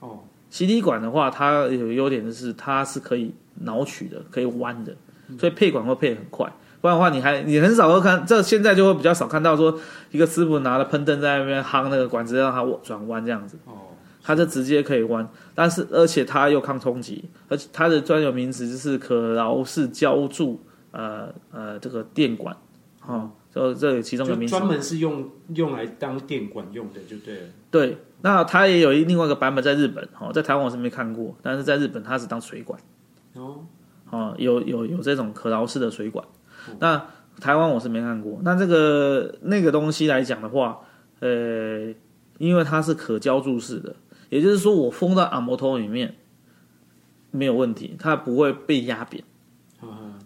[0.00, 0.20] 哦。
[0.48, 4.94] CD 管的话，它有优点就是它是可以挠曲的，可以弯的，
[5.38, 6.50] 所以配管会配得很快。
[6.80, 9.78] 不然的话，你还你很少会看，这现在就会比较少看到说
[10.12, 13.58] 一个师傅拿了喷灯在那边夯那个管子让它转弯这样子。
[13.64, 13.85] 哦，
[14.26, 20.58] 它就直接可以弯，但是而且它又抗冲击，而且它的专有名词就是可挠式浇筑，
[20.90, 22.56] 呃呃，这个电管，
[22.98, 27.46] 哈，就这其中的名词，专门是用用来当电管用的，就对了。
[27.70, 27.98] 对。
[28.22, 32.80] 那它也有一另外一个版本在日本，哦，在台湾我是没看过，但是在日本它是当水管，
[33.34, 33.60] 哦，
[34.10, 36.26] 哦，有有有这种可挠式的水管，
[36.80, 37.06] 那
[37.38, 38.40] 台湾我是没看过。
[38.42, 40.80] 那这个那个东西来讲的话，
[41.20, 41.94] 呃，
[42.38, 43.94] 因为它是可浇筑式的，
[44.28, 46.14] 也就是说我封到阿摩托里面
[47.30, 49.22] 没有问题，它不会被压扁。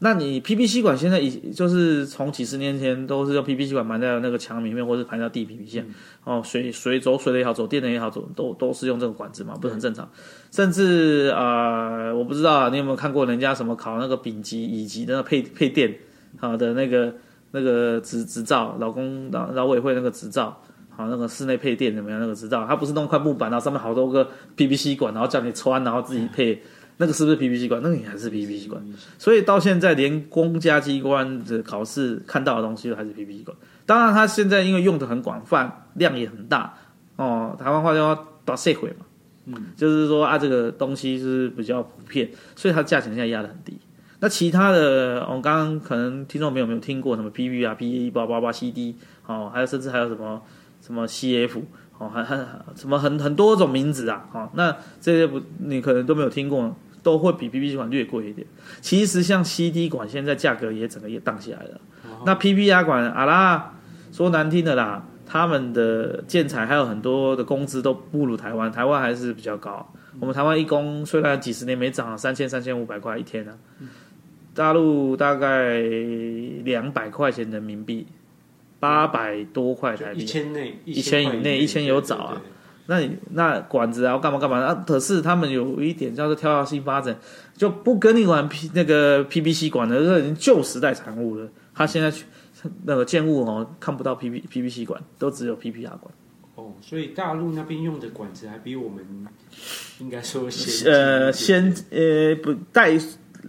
[0.02, 5.84] 那你 P P C 管现在已就是从几十年前都是用 P P C 管埋在那个墙里面，或者是排到地皮线，
[6.24, 10.10] 嗯、哦，水水走水的也好，走电的也好，走都都是用这个管子嘛，不是很正常。
[10.50, 15.94] 甚至啊、呃，我不知道你有没有看过人家什么考那个丙级、乙级的那配配电
[16.38, 17.14] 好的那个
[17.50, 20.62] 那个执执照，劳工劳劳委会那个执照，
[21.00, 26.54] 好那个室内配电怎么样那个知道，他不是弄块木板，然后上面好多个 PVC 管，然后叫你穿，然后自己配。
[26.54, 26.60] 嗯
[27.00, 27.80] 那个是不是 PVC 管？
[27.82, 28.84] 那个也还是 PVC 管。
[29.16, 33.56] 所以到现在，连公家机关的考试看到的东西都还是 PVC 管。
[33.86, 36.74] 当然，它现在因为用的很广泛，量也很大
[37.16, 37.56] 哦。
[37.58, 39.06] 台湾话叫“大社会”嘛，
[39.46, 43.78] 嗯，就是说啊，这个东西是比较普遍，所以它价钱现在压得很低。
[44.18, 50.42] 那其他的，我、哦、刚刚可能听众朋友没有听过什么 PV 啊、PA 八八八 CD 哦，还有甚至还有什么
[50.90, 51.62] 什么 CF
[51.98, 52.36] 哦，还还
[52.74, 56.74] 什么很很多种名字啊，哦，那这些不你可能都没有听过。
[57.02, 58.46] 都会比 PVC 管略贵一点。
[58.82, 61.80] 其实像 CD 管现在价格也整个也荡起来了。
[62.04, 63.72] 哦、那 PPR 管啊啦，
[64.12, 69.90] 说难听的啦，他们的建材还有很多的工资都不如台湾，台湾还是比较高。
[70.12, 73.88] 嗯、我们台湾一工虽然几十年没涨，三千三千五百块一天呢、啊，嗯、
[74.52, 75.80] 大陆大概
[76.64, 78.06] 两百块钱人民币，
[78.80, 82.42] 八百多块台币，一千内一千以内，一千有找啊。
[82.86, 84.58] 那你那管子啊，干嘛干嘛？
[84.58, 87.16] 啊，可是他们有一点叫做跳跃性发展，
[87.56, 91.46] 就不跟你玩 P 那个 PVC 管的，这已经旧时代产物了。
[91.74, 92.12] 他现在
[92.84, 96.12] 那个建物哦，看不到 P P PVC 管，都只有 PPR 管。
[96.56, 99.04] 哦，所以大陆那边用的管子还比我们
[100.00, 102.98] 应该说先呃先呃不带。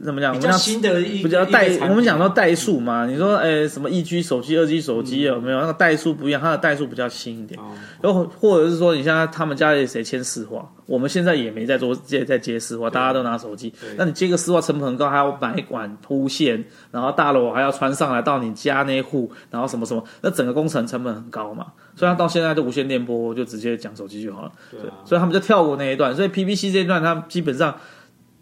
[0.04, 0.34] 怎么讲？
[0.34, 3.06] 比较新的一，比较代，我们讲说代数嘛。
[3.06, 5.60] 你说，哎，什么一 G 手机、二 G 手机有没有？
[5.60, 7.60] 那个代数不一样，它的代数比较新一点。
[8.02, 13.74] 然后或者是说，你像他们家里谁牵市话，我们现在也没在做接在接市话，大家都拿手机。
[13.98, 21.68] 那你接个四话成本很高，还要买管铺线，然后大楼还要穿上来到你家那户，然后什么什么，那整个工程成本很高嘛。
[21.96, 24.52] 所以他到现在都无线电波，就直接讲手机就好了。
[24.72, 26.16] 对，所以他们就跳过那一段。
[26.16, 27.76] 所以 PVC 这一段，它基本上。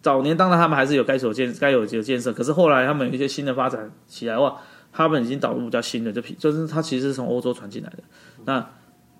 [0.02, 4.60] 早年当然他们还是有该有建该有有建设，可是后来他们有一些新的发展起来的话，
[4.92, 7.98] 他们已经导入比较新的这批，就是它其实是从欧洲传进来的。
[8.44, 8.66] 那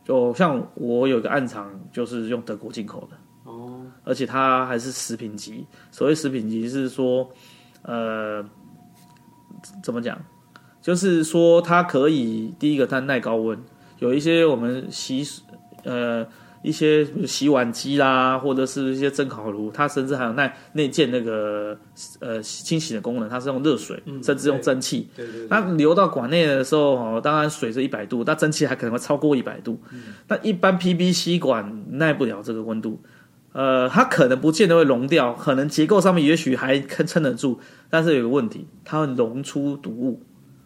[0.05, 5.67] 就像我有一个暗场，就是用德国进口的哦，而且它还是食品级。
[5.91, 7.31] 所谓食品级是说，
[7.83, 8.43] 呃，
[9.83, 10.19] 怎么讲？
[10.81, 13.59] 就是说它可以第一个它耐高温，
[13.99, 15.23] 有一些我们洗
[15.85, 16.27] 呃。
[16.63, 21.77] 一些洗碗机啦，或者是一些蒸烤炉，它甚至还有内内建那个
[22.21, 25.09] 呃清洗的功能，它是用热水，嗯、甚至用蒸汽。
[25.17, 25.47] 对对，对。
[25.49, 29.81] 那流到管内的时候，哦，当然水是一百度，但蒸汽还可能会超过一百度。
[29.93, 30.03] 嗯。
[30.27, 33.01] 但一般 PVC 管耐不了这个温度，
[33.53, 40.23] 呃，它可能不见得会溶掉，可能结构上面也许还撑得住，但是有个问题，它会溶出毒物，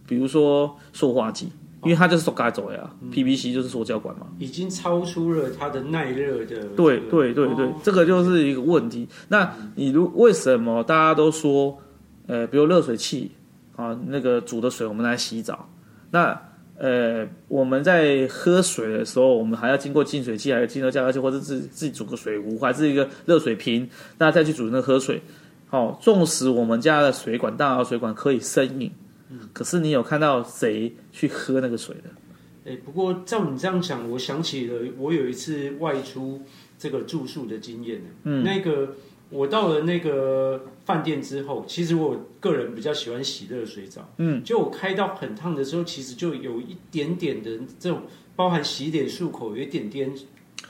[0.09, 1.51] 比如说塑化剂。
[1.85, 6.64] 因为它就是塑胶做的呀，PVC 就是塑胶管嘛，已经超出了它的耐热的、这个。
[6.77, 9.07] 对对对对，哦、这个就是一个问题。
[9.29, 11.79] 那你如为什么大家都说，
[12.27, 13.31] 呃，比如热水器
[13.77, 15.68] 啊，那个煮的水我们来洗澡，
[16.11, 16.40] 那
[16.79, 25.23] 呃我们在喝水的时候，我们还要经过净水器，还有进热加热器，或者自己自己煮个水壶，还是一个热水瓶，那再去煮那个喝水。
[25.68, 28.90] 好、哦，纵使我们家的水管大号水管可以生饮。
[29.35, 32.70] 嗯，可是你有看到谁去喝那个水的？
[32.70, 36.40] 哎，不过照你这样讲，我想起了我有一次外出
[36.79, 38.01] 这个住宿的经验。
[38.23, 38.94] 嗯，那个
[39.29, 44.09] 我到了那个饭店之后，其实我个人比较喜欢洗热水澡。
[44.18, 48.03] 嗯，就我开到很烫的时候，其实就有一点点的这种
[48.37, 50.11] 包含洗脸漱口，有一点点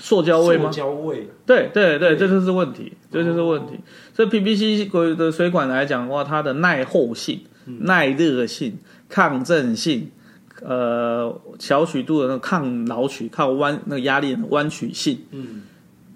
[0.00, 0.72] 塑胶味吗？
[0.72, 1.28] 塑胶味。
[1.46, 3.78] 对对对，这就是问题，这就是问题。
[4.12, 10.10] 所以 PVC 的水管来讲的话，它的耐候性、耐热性、抗震性。
[10.62, 15.62] 呃，小曲度的那个抗老曲、抗弯那个压力的弯曲性，嗯，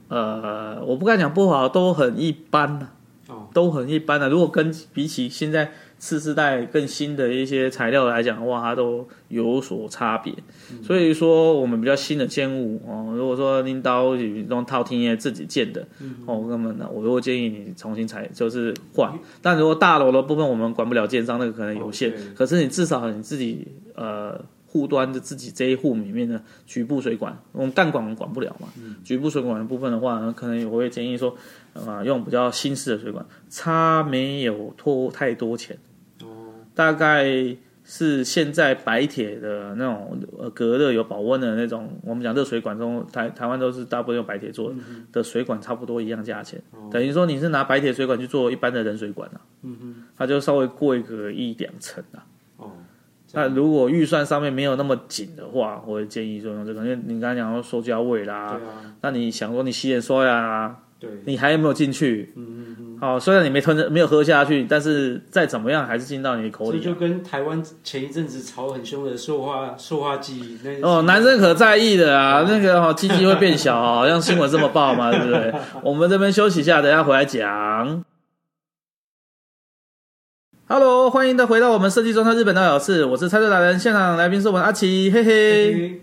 [0.07, 2.89] 呃，我不敢讲不好，都很一般的，
[3.27, 4.31] 哦，都很一般的。
[4.31, 10.33] 如果跟比起现在次世代更新的一些材料来讲的话，它都有所差别。
[10.73, 19.13] 嗯、所以说，我们比较新的建物哦，如果说拎刀用套厅业自己建的，嗯、哦，那么呢，我如果建议你重新裁，就是换。
[19.43, 22.11] 但如果大楼的部分，我们管不了建商，那个可能有限。
[22.13, 23.67] 哦、可是你至少你自己。
[24.01, 28.69] 呃，户端的自己这一户里面的局部水管，我们干管我们管不了嘛。
[28.79, 31.31] 嗯、局部水管的部分的话，可能我会建议说，
[31.75, 35.77] 啊、呃，用比较新式的水管，差没有拖太多钱。
[36.79, 37.27] 哦，大概
[37.85, 40.19] 是现在白铁的那种
[40.55, 44.73] 隔热有保温的那种，我们讲热水管中，台台湾都是大部分用白铁做
[45.11, 46.63] 的，水管，差不多一样价钱。
[46.71, 52.23] 哦、等于说你是拿白铁水管去做一般的冷水管啊，嗯哼，它就稍微贵个一两成啊。
[53.35, 58.61] 那如果预算上面没有那么紧的话，我会建议说用这个，因为你刚才讲说塑胶味啦，啊，
[59.03, 62.33] 那你想说你洗脸刷牙，对，你还有没有进去？
[62.37, 62.58] 嗯。
[63.01, 66.79] 好，虽然你没吞着，没有喝下去，但是再怎么样还是进到你的口里。
[66.79, 75.55] 这就跟台湾前一阵子吵很凶的塑化塑化剂那哦，男生可在意的啊，那个哈鸡鸡会变小啊，像新闻这么报嘛，对不对？
[75.83, 78.05] 我们这边休息一下，等一下回来讲。
[80.67, 85.73] Hello，欢迎的回到我们设计中的日本大小事，我是猜测达人，现场来宾是我们阿奇，嘿嘿。
[85.73, 86.01] 嘿嘿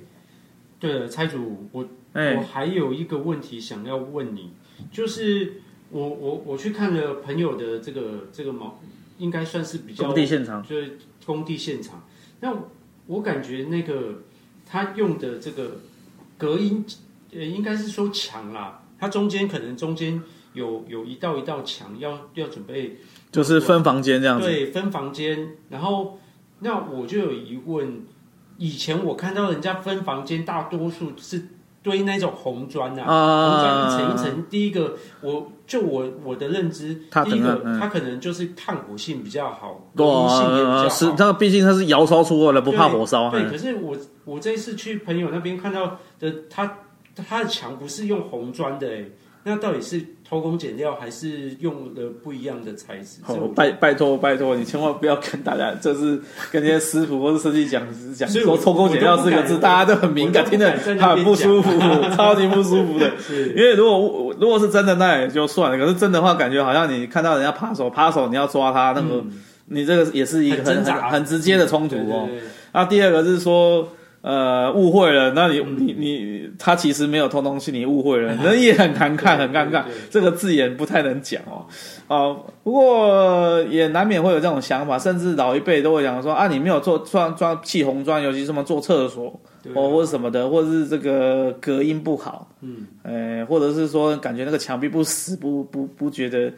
[0.79, 4.53] 对了，猜主，我、欸、我还有一个问题想要问你，
[4.91, 5.61] 就是
[5.95, 8.77] 我我我去看了朋友的这个这个毛，
[9.17, 12.03] 应该算是比较工地现场，就是工地现场。
[12.41, 12.53] 那
[13.07, 14.23] 我感觉那个
[14.65, 15.77] 他用的这个
[16.37, 16.85] 隔音，
[17.31, 22.97] 呃，应该是说墙啦，它中间可能中间有有一道一道墙，要要准备。
[23.31, 25.55] 就是分房间这样子，对，分房间。
[25.69, 26.19] 然后，
[26.59, 28.03] 那我就有疑问：
[28.57, 31.45] 以前我看到人家分房间，大多数是
[31.85, 34.45] 堆那种红砖啊，红砖一层一层。
[34.49, 40.89] 第一个，我就我我的认知，第一个它可能就是抗火性比较好，隔音性也比较好。
[40.89, 43.29] 是，它毕竟它是窑烧出来的，不怕火烧。
[43.29, 43.95] 对，可是我
[44.25, 46.79] 我这一次去朋友那边看到的，他
[47.15, 49.05] 他的墙不是用红砖的，哎，
[49.43, 50.03] 那到底是？
[50.27, 53.19] 偷工减料还是用了不一样的材质？
[53.27, 56.19] 哦，拜拜托拜托，你千万不要跟大家，就是
[56.51, 57.83] 跟那些师傅或者设计讲
[58.15, 61.69] 讲说偷工减料四个字，大家都很敏感，听得很不舒服，
[62.17, 63.11] 超级不舒服的。
[63.55, 65.77] 因为如果如果是真的，那也就算了。
[65.77, 69.31] 可是真的话，感觉好像你看到人家扒手，扒手你要抓他，那个、嗯、
[69.67, 72.27] 你这个也是一个很很很，很直接的冲突哦。
[72.73, 73.87] 那第二个是说。
[74.27, 81.63] 呃，误会了，那你、嗯、你你，他其实没有偷东西，你误会了， 那也很难看，很尴尬，这个字眼不太能讲哦。
[82.07, 89.39] 哦，不过也难免会有这种想法，甚至老一辈都会讲说啊，你没有做装装砌红砖，尤其什么做厕所
[89.75, 96.51] 哦，或者什么的，或者是这个隔音不好，嗯，呃，或者是说感觉那个墙壁不死，不不不觉得。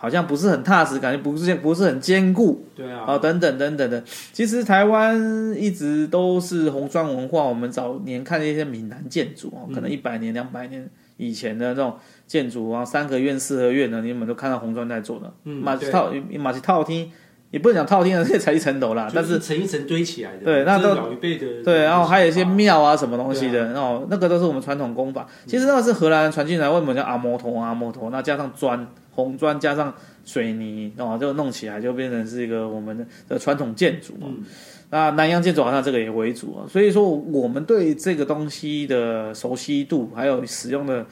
[0.00, 4.00] 好像不是很踏实，感觉不是不是很坚固，对啊，哦，等等等等的。
[4.32, 5.20] 其实台湾
[5.56, 7.42] 一直都是红砖文化。
[7.42, 11.96] 我们早年看一些闽南建筑哦，可能一百年、两百年以前的那种
[12.28, 15.34] 建筑啊，三合院、四合院呢，你们都看到红砖在做的。
[15.42, 17.10] 嗯，马其套马其套厅，
[17.50, 20.44] 也不能讲套厅的，这才一层楼啦，但是一层一层堆起来的。
[20.44, 21.64] 对，那都老一辈的。
[21.64, 25.26] 对，然后还有一些庙啊，什么东西的，然后，那个都是我们传统工法。
[25.44, 28.10] 其实那个是荷兰人传进来，为什么叫阿摩头阿摩头？
[28.10, 28.86] 那加上砖。
[29.18, 29.92] 红砖加上
[30.24, 34.26] 水泥哦，就弄起来就变成是一个我们的的传统建筑哦。
[34.28, 34.44] 嗯、
[34.90, 41.04] 那南洋建筑好像这个也为主啊，所以说我们对这个东西的熟悉度，还有使用的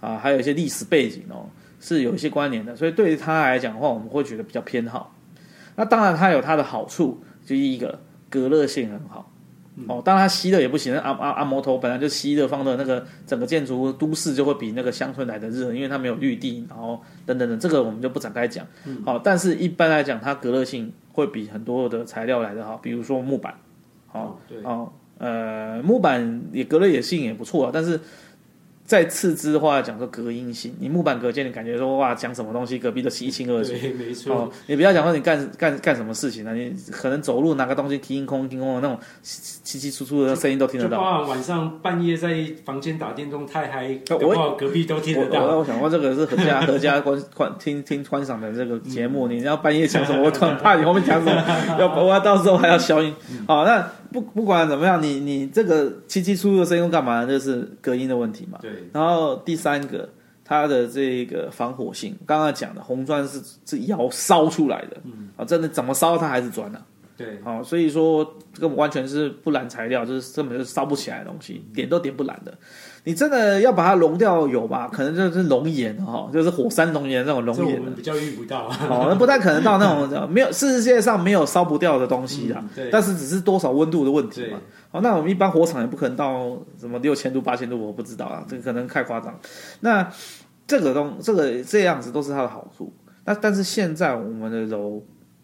[0.00, 1.44] 啊，还有一些历史背景哦，
[1.80, 2.74] 是有一些关联的。
[2.74, 5.14] 所以对于它来讲的话，我们会觉得比较偏好。
[5.76, 8.00] 那当然它有它的好处，就第一个
[8.30, 9.30] 隔热性很好。
[9.88, 10.94] 哦，当然它吸热也不行。
[10.98, 18.66] 阿阿阿摩头本来就吸热放的那个整个建筑都市就会比那个乡村来的热，因为它没有绿地，然后等等等，这个我们就不展开讲。
[19.06, 23.54] 好、嗯，但是一般来讲，它隔热性会比很多的材料来的好，比如说木板。
[24.08, 27.98] 好，对，哦，呃，木板也隔热也性也不错啊，但是
[28.90, 33.70] 再次之的话讲说隔音性，你木板隔间，你感觉说哇讲什么东西隔壁都是一清二楚。
[33.70, 34.34] 对，没错。
[34.34, 36.52] 哦，你不要讲说你干干干什么事情呢？
[36.52, 41.20] 你可能走路拿个东西听空听空的那种稀稀疏疏的声音都听得到。
[41.20, 45.40] 晚上半夜在房间打电动太嗨，我隔壁都听得到。
[45.44, 51.44] 我，我，我想说这个是合家 合家观观听听观赏的这个节目，嗯、你要半夜讲什么，我怕你后面讲什么，
[51.78, 53.14] 要我到时候还要消音。
[53.46, 57.26] 好、嗯哦，那不不管怎么样，你你这个稀稀疏疏的声音干嘛呢？
[57.26, 58.58] 就是隔音的问题嘛。
[58.60, 58.70] 对。
[58.92, 60.08] 然后第三个，
[60.44, 66.86] 它的这个防火性，刚刚讲的红砖是是窑烧出来的，嗯，啊，真的怎么烧它还是砖呢、啊？
[67.16, 72.56] 对，好，所以说这个完全是不燃材料，就是根本就烧不起来的东西，点都点不燃的。
[73.04, 74.88] 你真的要把它熔掉有吧？
[74.92, 82.62] 可能就是熔岩哈，就是火山熔岩那种熔岩，我们比较遇不到，哦，那不太可能到那种 没有世界上没有烧不掉的东西啦。
[82.74, 84.60] 对，但是只是多少温度的问题嘛。
[84.90, 89.34] 哦，那我们一般火场也不可能到什么六千度、八千度，我不知道啊，这个可能太夸张。
[89.80, 90.06] 那
[90.66, 92.92] 这个东这个这样子都是它的好处。
[93.24, 95.02] 那但是现在我们的楼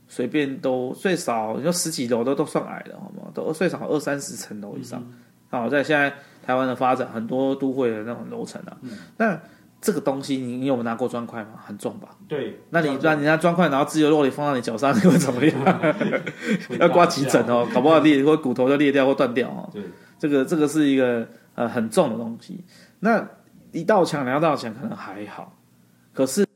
[0.08, 3.30] 随便都最少，你说十几楼都都算矮的，好吗？
[3.32, 5.02] 都最少二三十层楼以上。
[5.48, 6.12] 好，在现在。
[6.46, 9.38] 台湾的发展很多都会的那种楼层啊，嗯、那
[9.80, 11.50] 这个东西你你有没有拿过砖块吗？
[11.64, 12.08] 很重吧？
[12.28, 15.94] 对，那你让人家砖块，然后自由落体放到你脚上，你会怎么样？
[16.78, 19.68] 要挂急诊哦，搞不好裂或骨头就裂掉或断掉哦。
[19.72, 19.82] 对，
[20.18, 21.26] 这个这个是一个
[21.56, 22.64] 呃很重的东西。
[23.00, 23.28] 那
[23.72, 25.52] 一道墙两道墙可能还好，
[26.14, 26.46] 可是。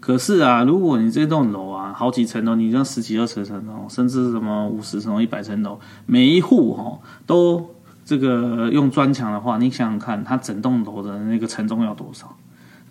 [0.00, 7.70] 可是啊，如果你这栋楼啊，好几层楼，你像十几二十层楼，甚至什么五十层楼、一百层楼，每一户哈都
[8.04, 12.36] 这个用砖墙的话，你想想看，它整栋楼的那个承重要多少？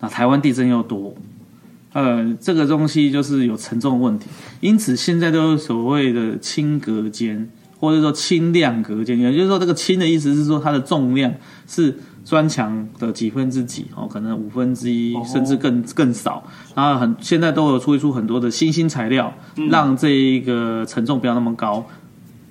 [0.00, 1.14] 那台湾地震又多，
[1.92, 4.26] 呃，这个东西就是有承重问题。
[4.60, 11.32] 因此现在都有所谓的轻隔间，或者说轻量隔间，也就是说这个轻的意思是说它的重量
[11.68, 11.98] 是。
[12.24, 16.42] 砖墙的几分之几哦，可能五分之一，甚至更更少。
[16.74, 21.84] 然后很现在都有推出很多的新兴材料，嗯、让这一个承重不要那么高。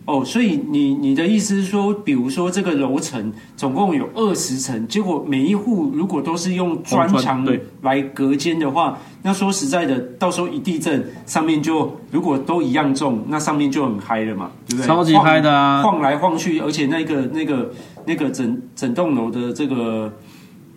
[0.05, 7.45] 哦，所以你你的意思是说，比如说这个楼层总共有二十层，结果每一户如果都是用砖墙
[7.81, 14.87] 来隔间的话，那说实在的，到时候一地震，上面就如果都一样重，那上面就很嗨了嘛，对不对？
[14.87, 17.71] 超级嗨的啊，晃来晃去，而且那个那个。
[18.05, 20.13] 那个整整栋楼的这个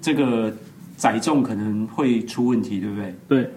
[0.00, 0.54] 这个
[0.96, 3.14] 载重可能会出问题，对不对？
[3.26, 3.50] 对，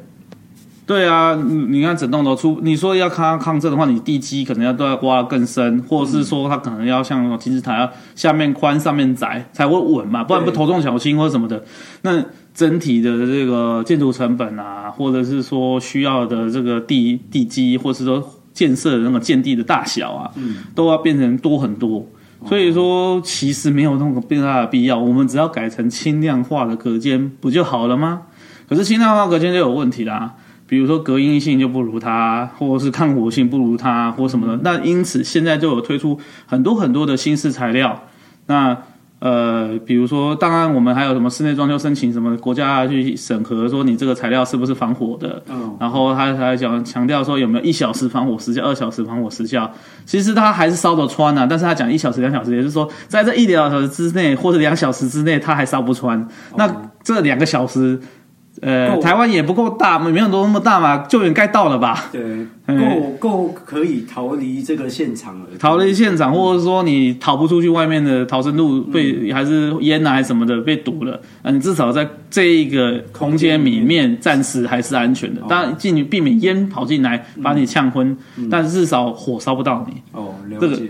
[0.90, 11.64] 对啊，你你看整栋楼出，你说要抗抗震的话，你地基可能要都要挖更深，或者是说它可能要像金字塔要下面宽上面窄才会稳嘛，不然不头重脚轻或者什么的。
[12.02, 12.26] 那
[12.56, 22.04] 整体的这个建筑成本啊，或者是说需要的这个地地基，或者是说建设的那个建地的大小啊，嗯，都要变成多很多。
[22.48, 24.98] 所以说，其实没有那么变大的必要。
[24.98, 28.24] 我们只要改成轻量化的隔间，不就好了吗？
[28.68, 30.36] 可是轻量化隔间就有问题啦，
[30.70, 34.60] 比如说隔音性就不如它，或者是抗火性不如它，或什么的。
[34.64, 38.04] 那因此现在就有推出很多很多的新式材料。
[38.46, 38.78] 那
[39.18, 45.44] 呃，比如说，当然我们还有什么室内装修申请什么国家去审核，说你这个材料是不是防火的。
[45.50, 45.76] 嗯。
[45.80, 49.70] 然后他还讲强调说有没有一小时防火时效，二小时防火时效。
[50.06, 56.28] 其实它还是烧得穿啊，但是他讲一小时、两小时，也就是说在这一两小时之内或者两小时之内，它还烧不穿。
[56.56, 56.72] 那
[57.04, 58.00] 这两个小时。
[58.62, 62.10] 呃，台湾也不够大，没有都那么大嘛，救援该到了吧？
[62.12, 65.46] 对，够够可以逃离这个现场了。
[65.58, 75.42] 逃离现场，或者说你逃不出去，外面的逃生路被、嗯、还是烟啊，还是什么的被堵了，啊，你至少在这一个空间里面暂时还是安全的。
[75.48, 80.02] 当然，尽避免烟跑进来把你呛昏，嗯、但至少火烧不到你。
[80.12, 80.68] 哦，了解。
[80.68, 80.82] 这个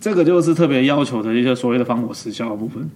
[0.00, 2.88] 这个就是特别要求的一些所谓的防火时效的部分。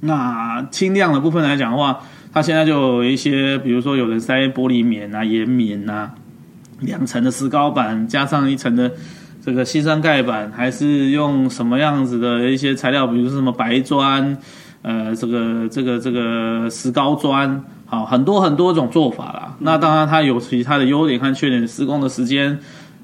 [0.00, 2.00] 那轻量的部分来讲的话。
[2.34, 6.10] 它现在就有一些，比如说有人塞玻璃棉啊、岩棉啊，
[6.80, 8.90] 两层的石膏板加上一层的
[9.40, 14.36] 这个矽酸盖板，还是用什么样子的一些材料，比如说什么白砖，
[14.82, 19.54] 呃，这个这个这个石膏砖，好，很多很多种做法啦。
[19.60, 22.58] 那当然它有其他的优点和缺点，施工的时间，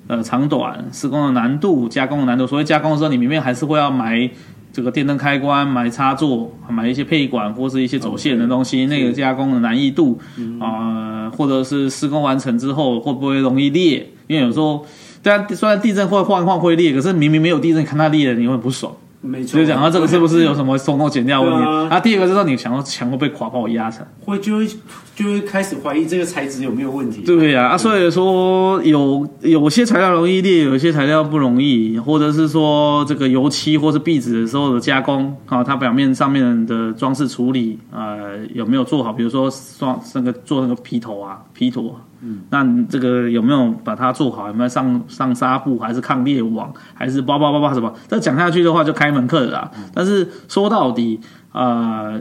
[0.09, 2.49] 呃，长短，施工的难度，加工的难度。
[2.49, 4.29] 所以加工的时候，你里面还是会要埋。
[4.73, 10.19] 这个电灯开关、买插座、买一些配管或是一些走线的东西.那个加工的难易度
[10.61, 14.07] 啊、呃，或者是施工完成之后会不会容易裂？
[14.27, 14.87] 因为有时候，
[15.23, 18.95] 大家虽然地震会晃一晃会裂，可是明明没有地震，看它裂了，你会很不爽。
[19.23, 21.63] 没错，就讲到这个是不是有什么松动减掉问题？
[21.63, 24.67] 啊，啊，第二个是说你想说墙会被垮把我压成，会就会
[25.15, 27.23] 就会开始怀疑这个材质有没有问题。
[27.23, 39.13] 对呀，啊，所以说有有些材料容易裂，有些材料不容易，或者是说这个油漆或是壁纸的时候的加工啊，它表面上面的装饰处理呃有没有做好？
[39.13, 41.95] 比如说刷那个做那个皮头啊皮头。
[42.23, 44.47] 嗯，那这个有没有把它做好？
[44.49, 47.91] 有没有上上纱布，还是抗裂网，还是包包包包什么？
[48.09, 49.71] 这讲下去的话就开门课了啦。
[49.75, 51.19] 嗯、但是说到底，
[51.53, 52.21] 呃，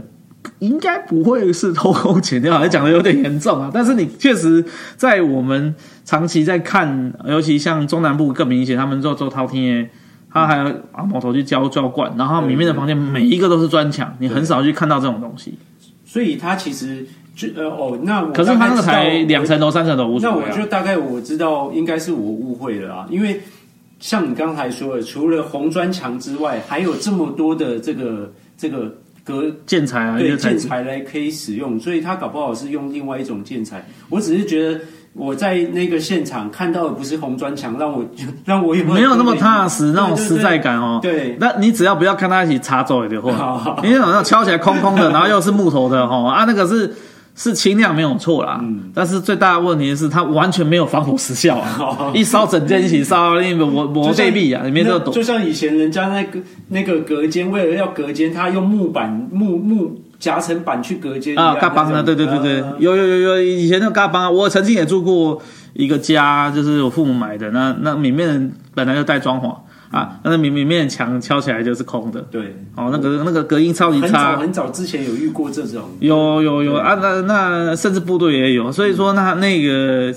[0.60, 3.70] 应该不会是偷工减料，还讲的有点严重啊。
[3.74, 4.64] 但是你确实
[4.96, 5.76] 在我们
[6.06, 9.90] 长期在看，尤其像中南部更明显，他们做做饕餮，
[10.32, 15.60] 他还要啊毛头去浇浇灌，然后里面的房间每一个都是砖墙，你很少去看到这种东西。
[16.06, 17.06] 所以它其实。
[17.40, 23.40] 就呃哦，那我可是他那个才两层楼、三层楼，那我就大概我知道应该是我误会了啊，因为
[24.02, 33.88] 像你刚才说的，除了红砖墙之外，还有这么多的这个这个隔建材啊，对建材来可以使用，所以他搞不好是用另外一种建材。
[34.10, 34.78] 我只是觉得
[35.14, 38.06] 我在那个现场看到的不是红砖墙，让我
[38.44, 41.00] 让我有没有，那么踏实那种实在感哦。
[41.02, 46.94] 对，那你只要不要跟他一起插走的话，你那种敲起来空空的，然后又是木头的哦啊，那个是。
[47.42, 51.78] 是轻量没有错啦，嗯，但是最大的问题是它完全没有防火时效啊！
[51.80, 56.38] 哦、一烧整间一起烧，那个我我这壁啊，里面就就像以前人家那个
[56.68, 69.56] 那个隔间，为了要隔间，他用木板木木夹层板去隔间啊，嘎邦啊，对对对对，啊、有有有有，以前那个嘎邦啊，我曾经也住过一个家，就是我父母买的，那那里面本来就带装潢。
[69.92, 74.08] 啊，那个明明面墙敲起来就是空的，对，哦，那个那个隔音超级差。
[74.08, 80.14] 很早很早之前有遇过这种，有有有啊，那那甚至部队也有，所以说那那个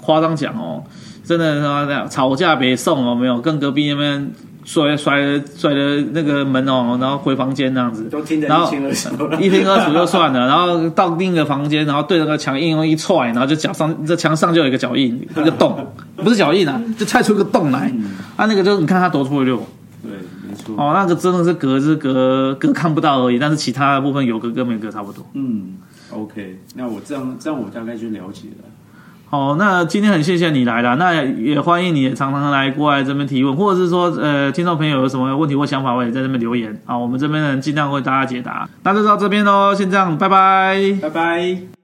[0.00, 0.82] 夸张讲哦，
[1.24, 4.32] 真的他妈的吵架别送哦，没有跟隔壁那边。
[4.68, 19.56] 摔摔了摔了那个门哦，然后回房间那样子，都听得一清二楚，一清二楚就算了，然后到另一个房间，然后对那个墙硬用一踹，然后就脚上这墙上就有一个脚印，一个洞， 不是脚印啊，就踹出一个洞来，嗯、啊，那个就是你看他多粗溜，
[20.02, 20.12] 对，
[20.46, 25.78] 没错，哦，那个真的是隔是隔隔看不到而已，但是其他的部分有隔跟没隔差不多，嗯
[26.12, 28.68] ，OK，那我这样这样我大概就了解了。
[29.30, 38.66] 好，那今天很谢谢你来了，那也欢迎你常常来过来这边提问，或者是说，呃，听众朋友有什么问题或想法，我也在这边留言，啊，我们这边人尽量为大家解答。
[38.84, 41.77] 那就到这边喽，先这样，拜拜，拜拜。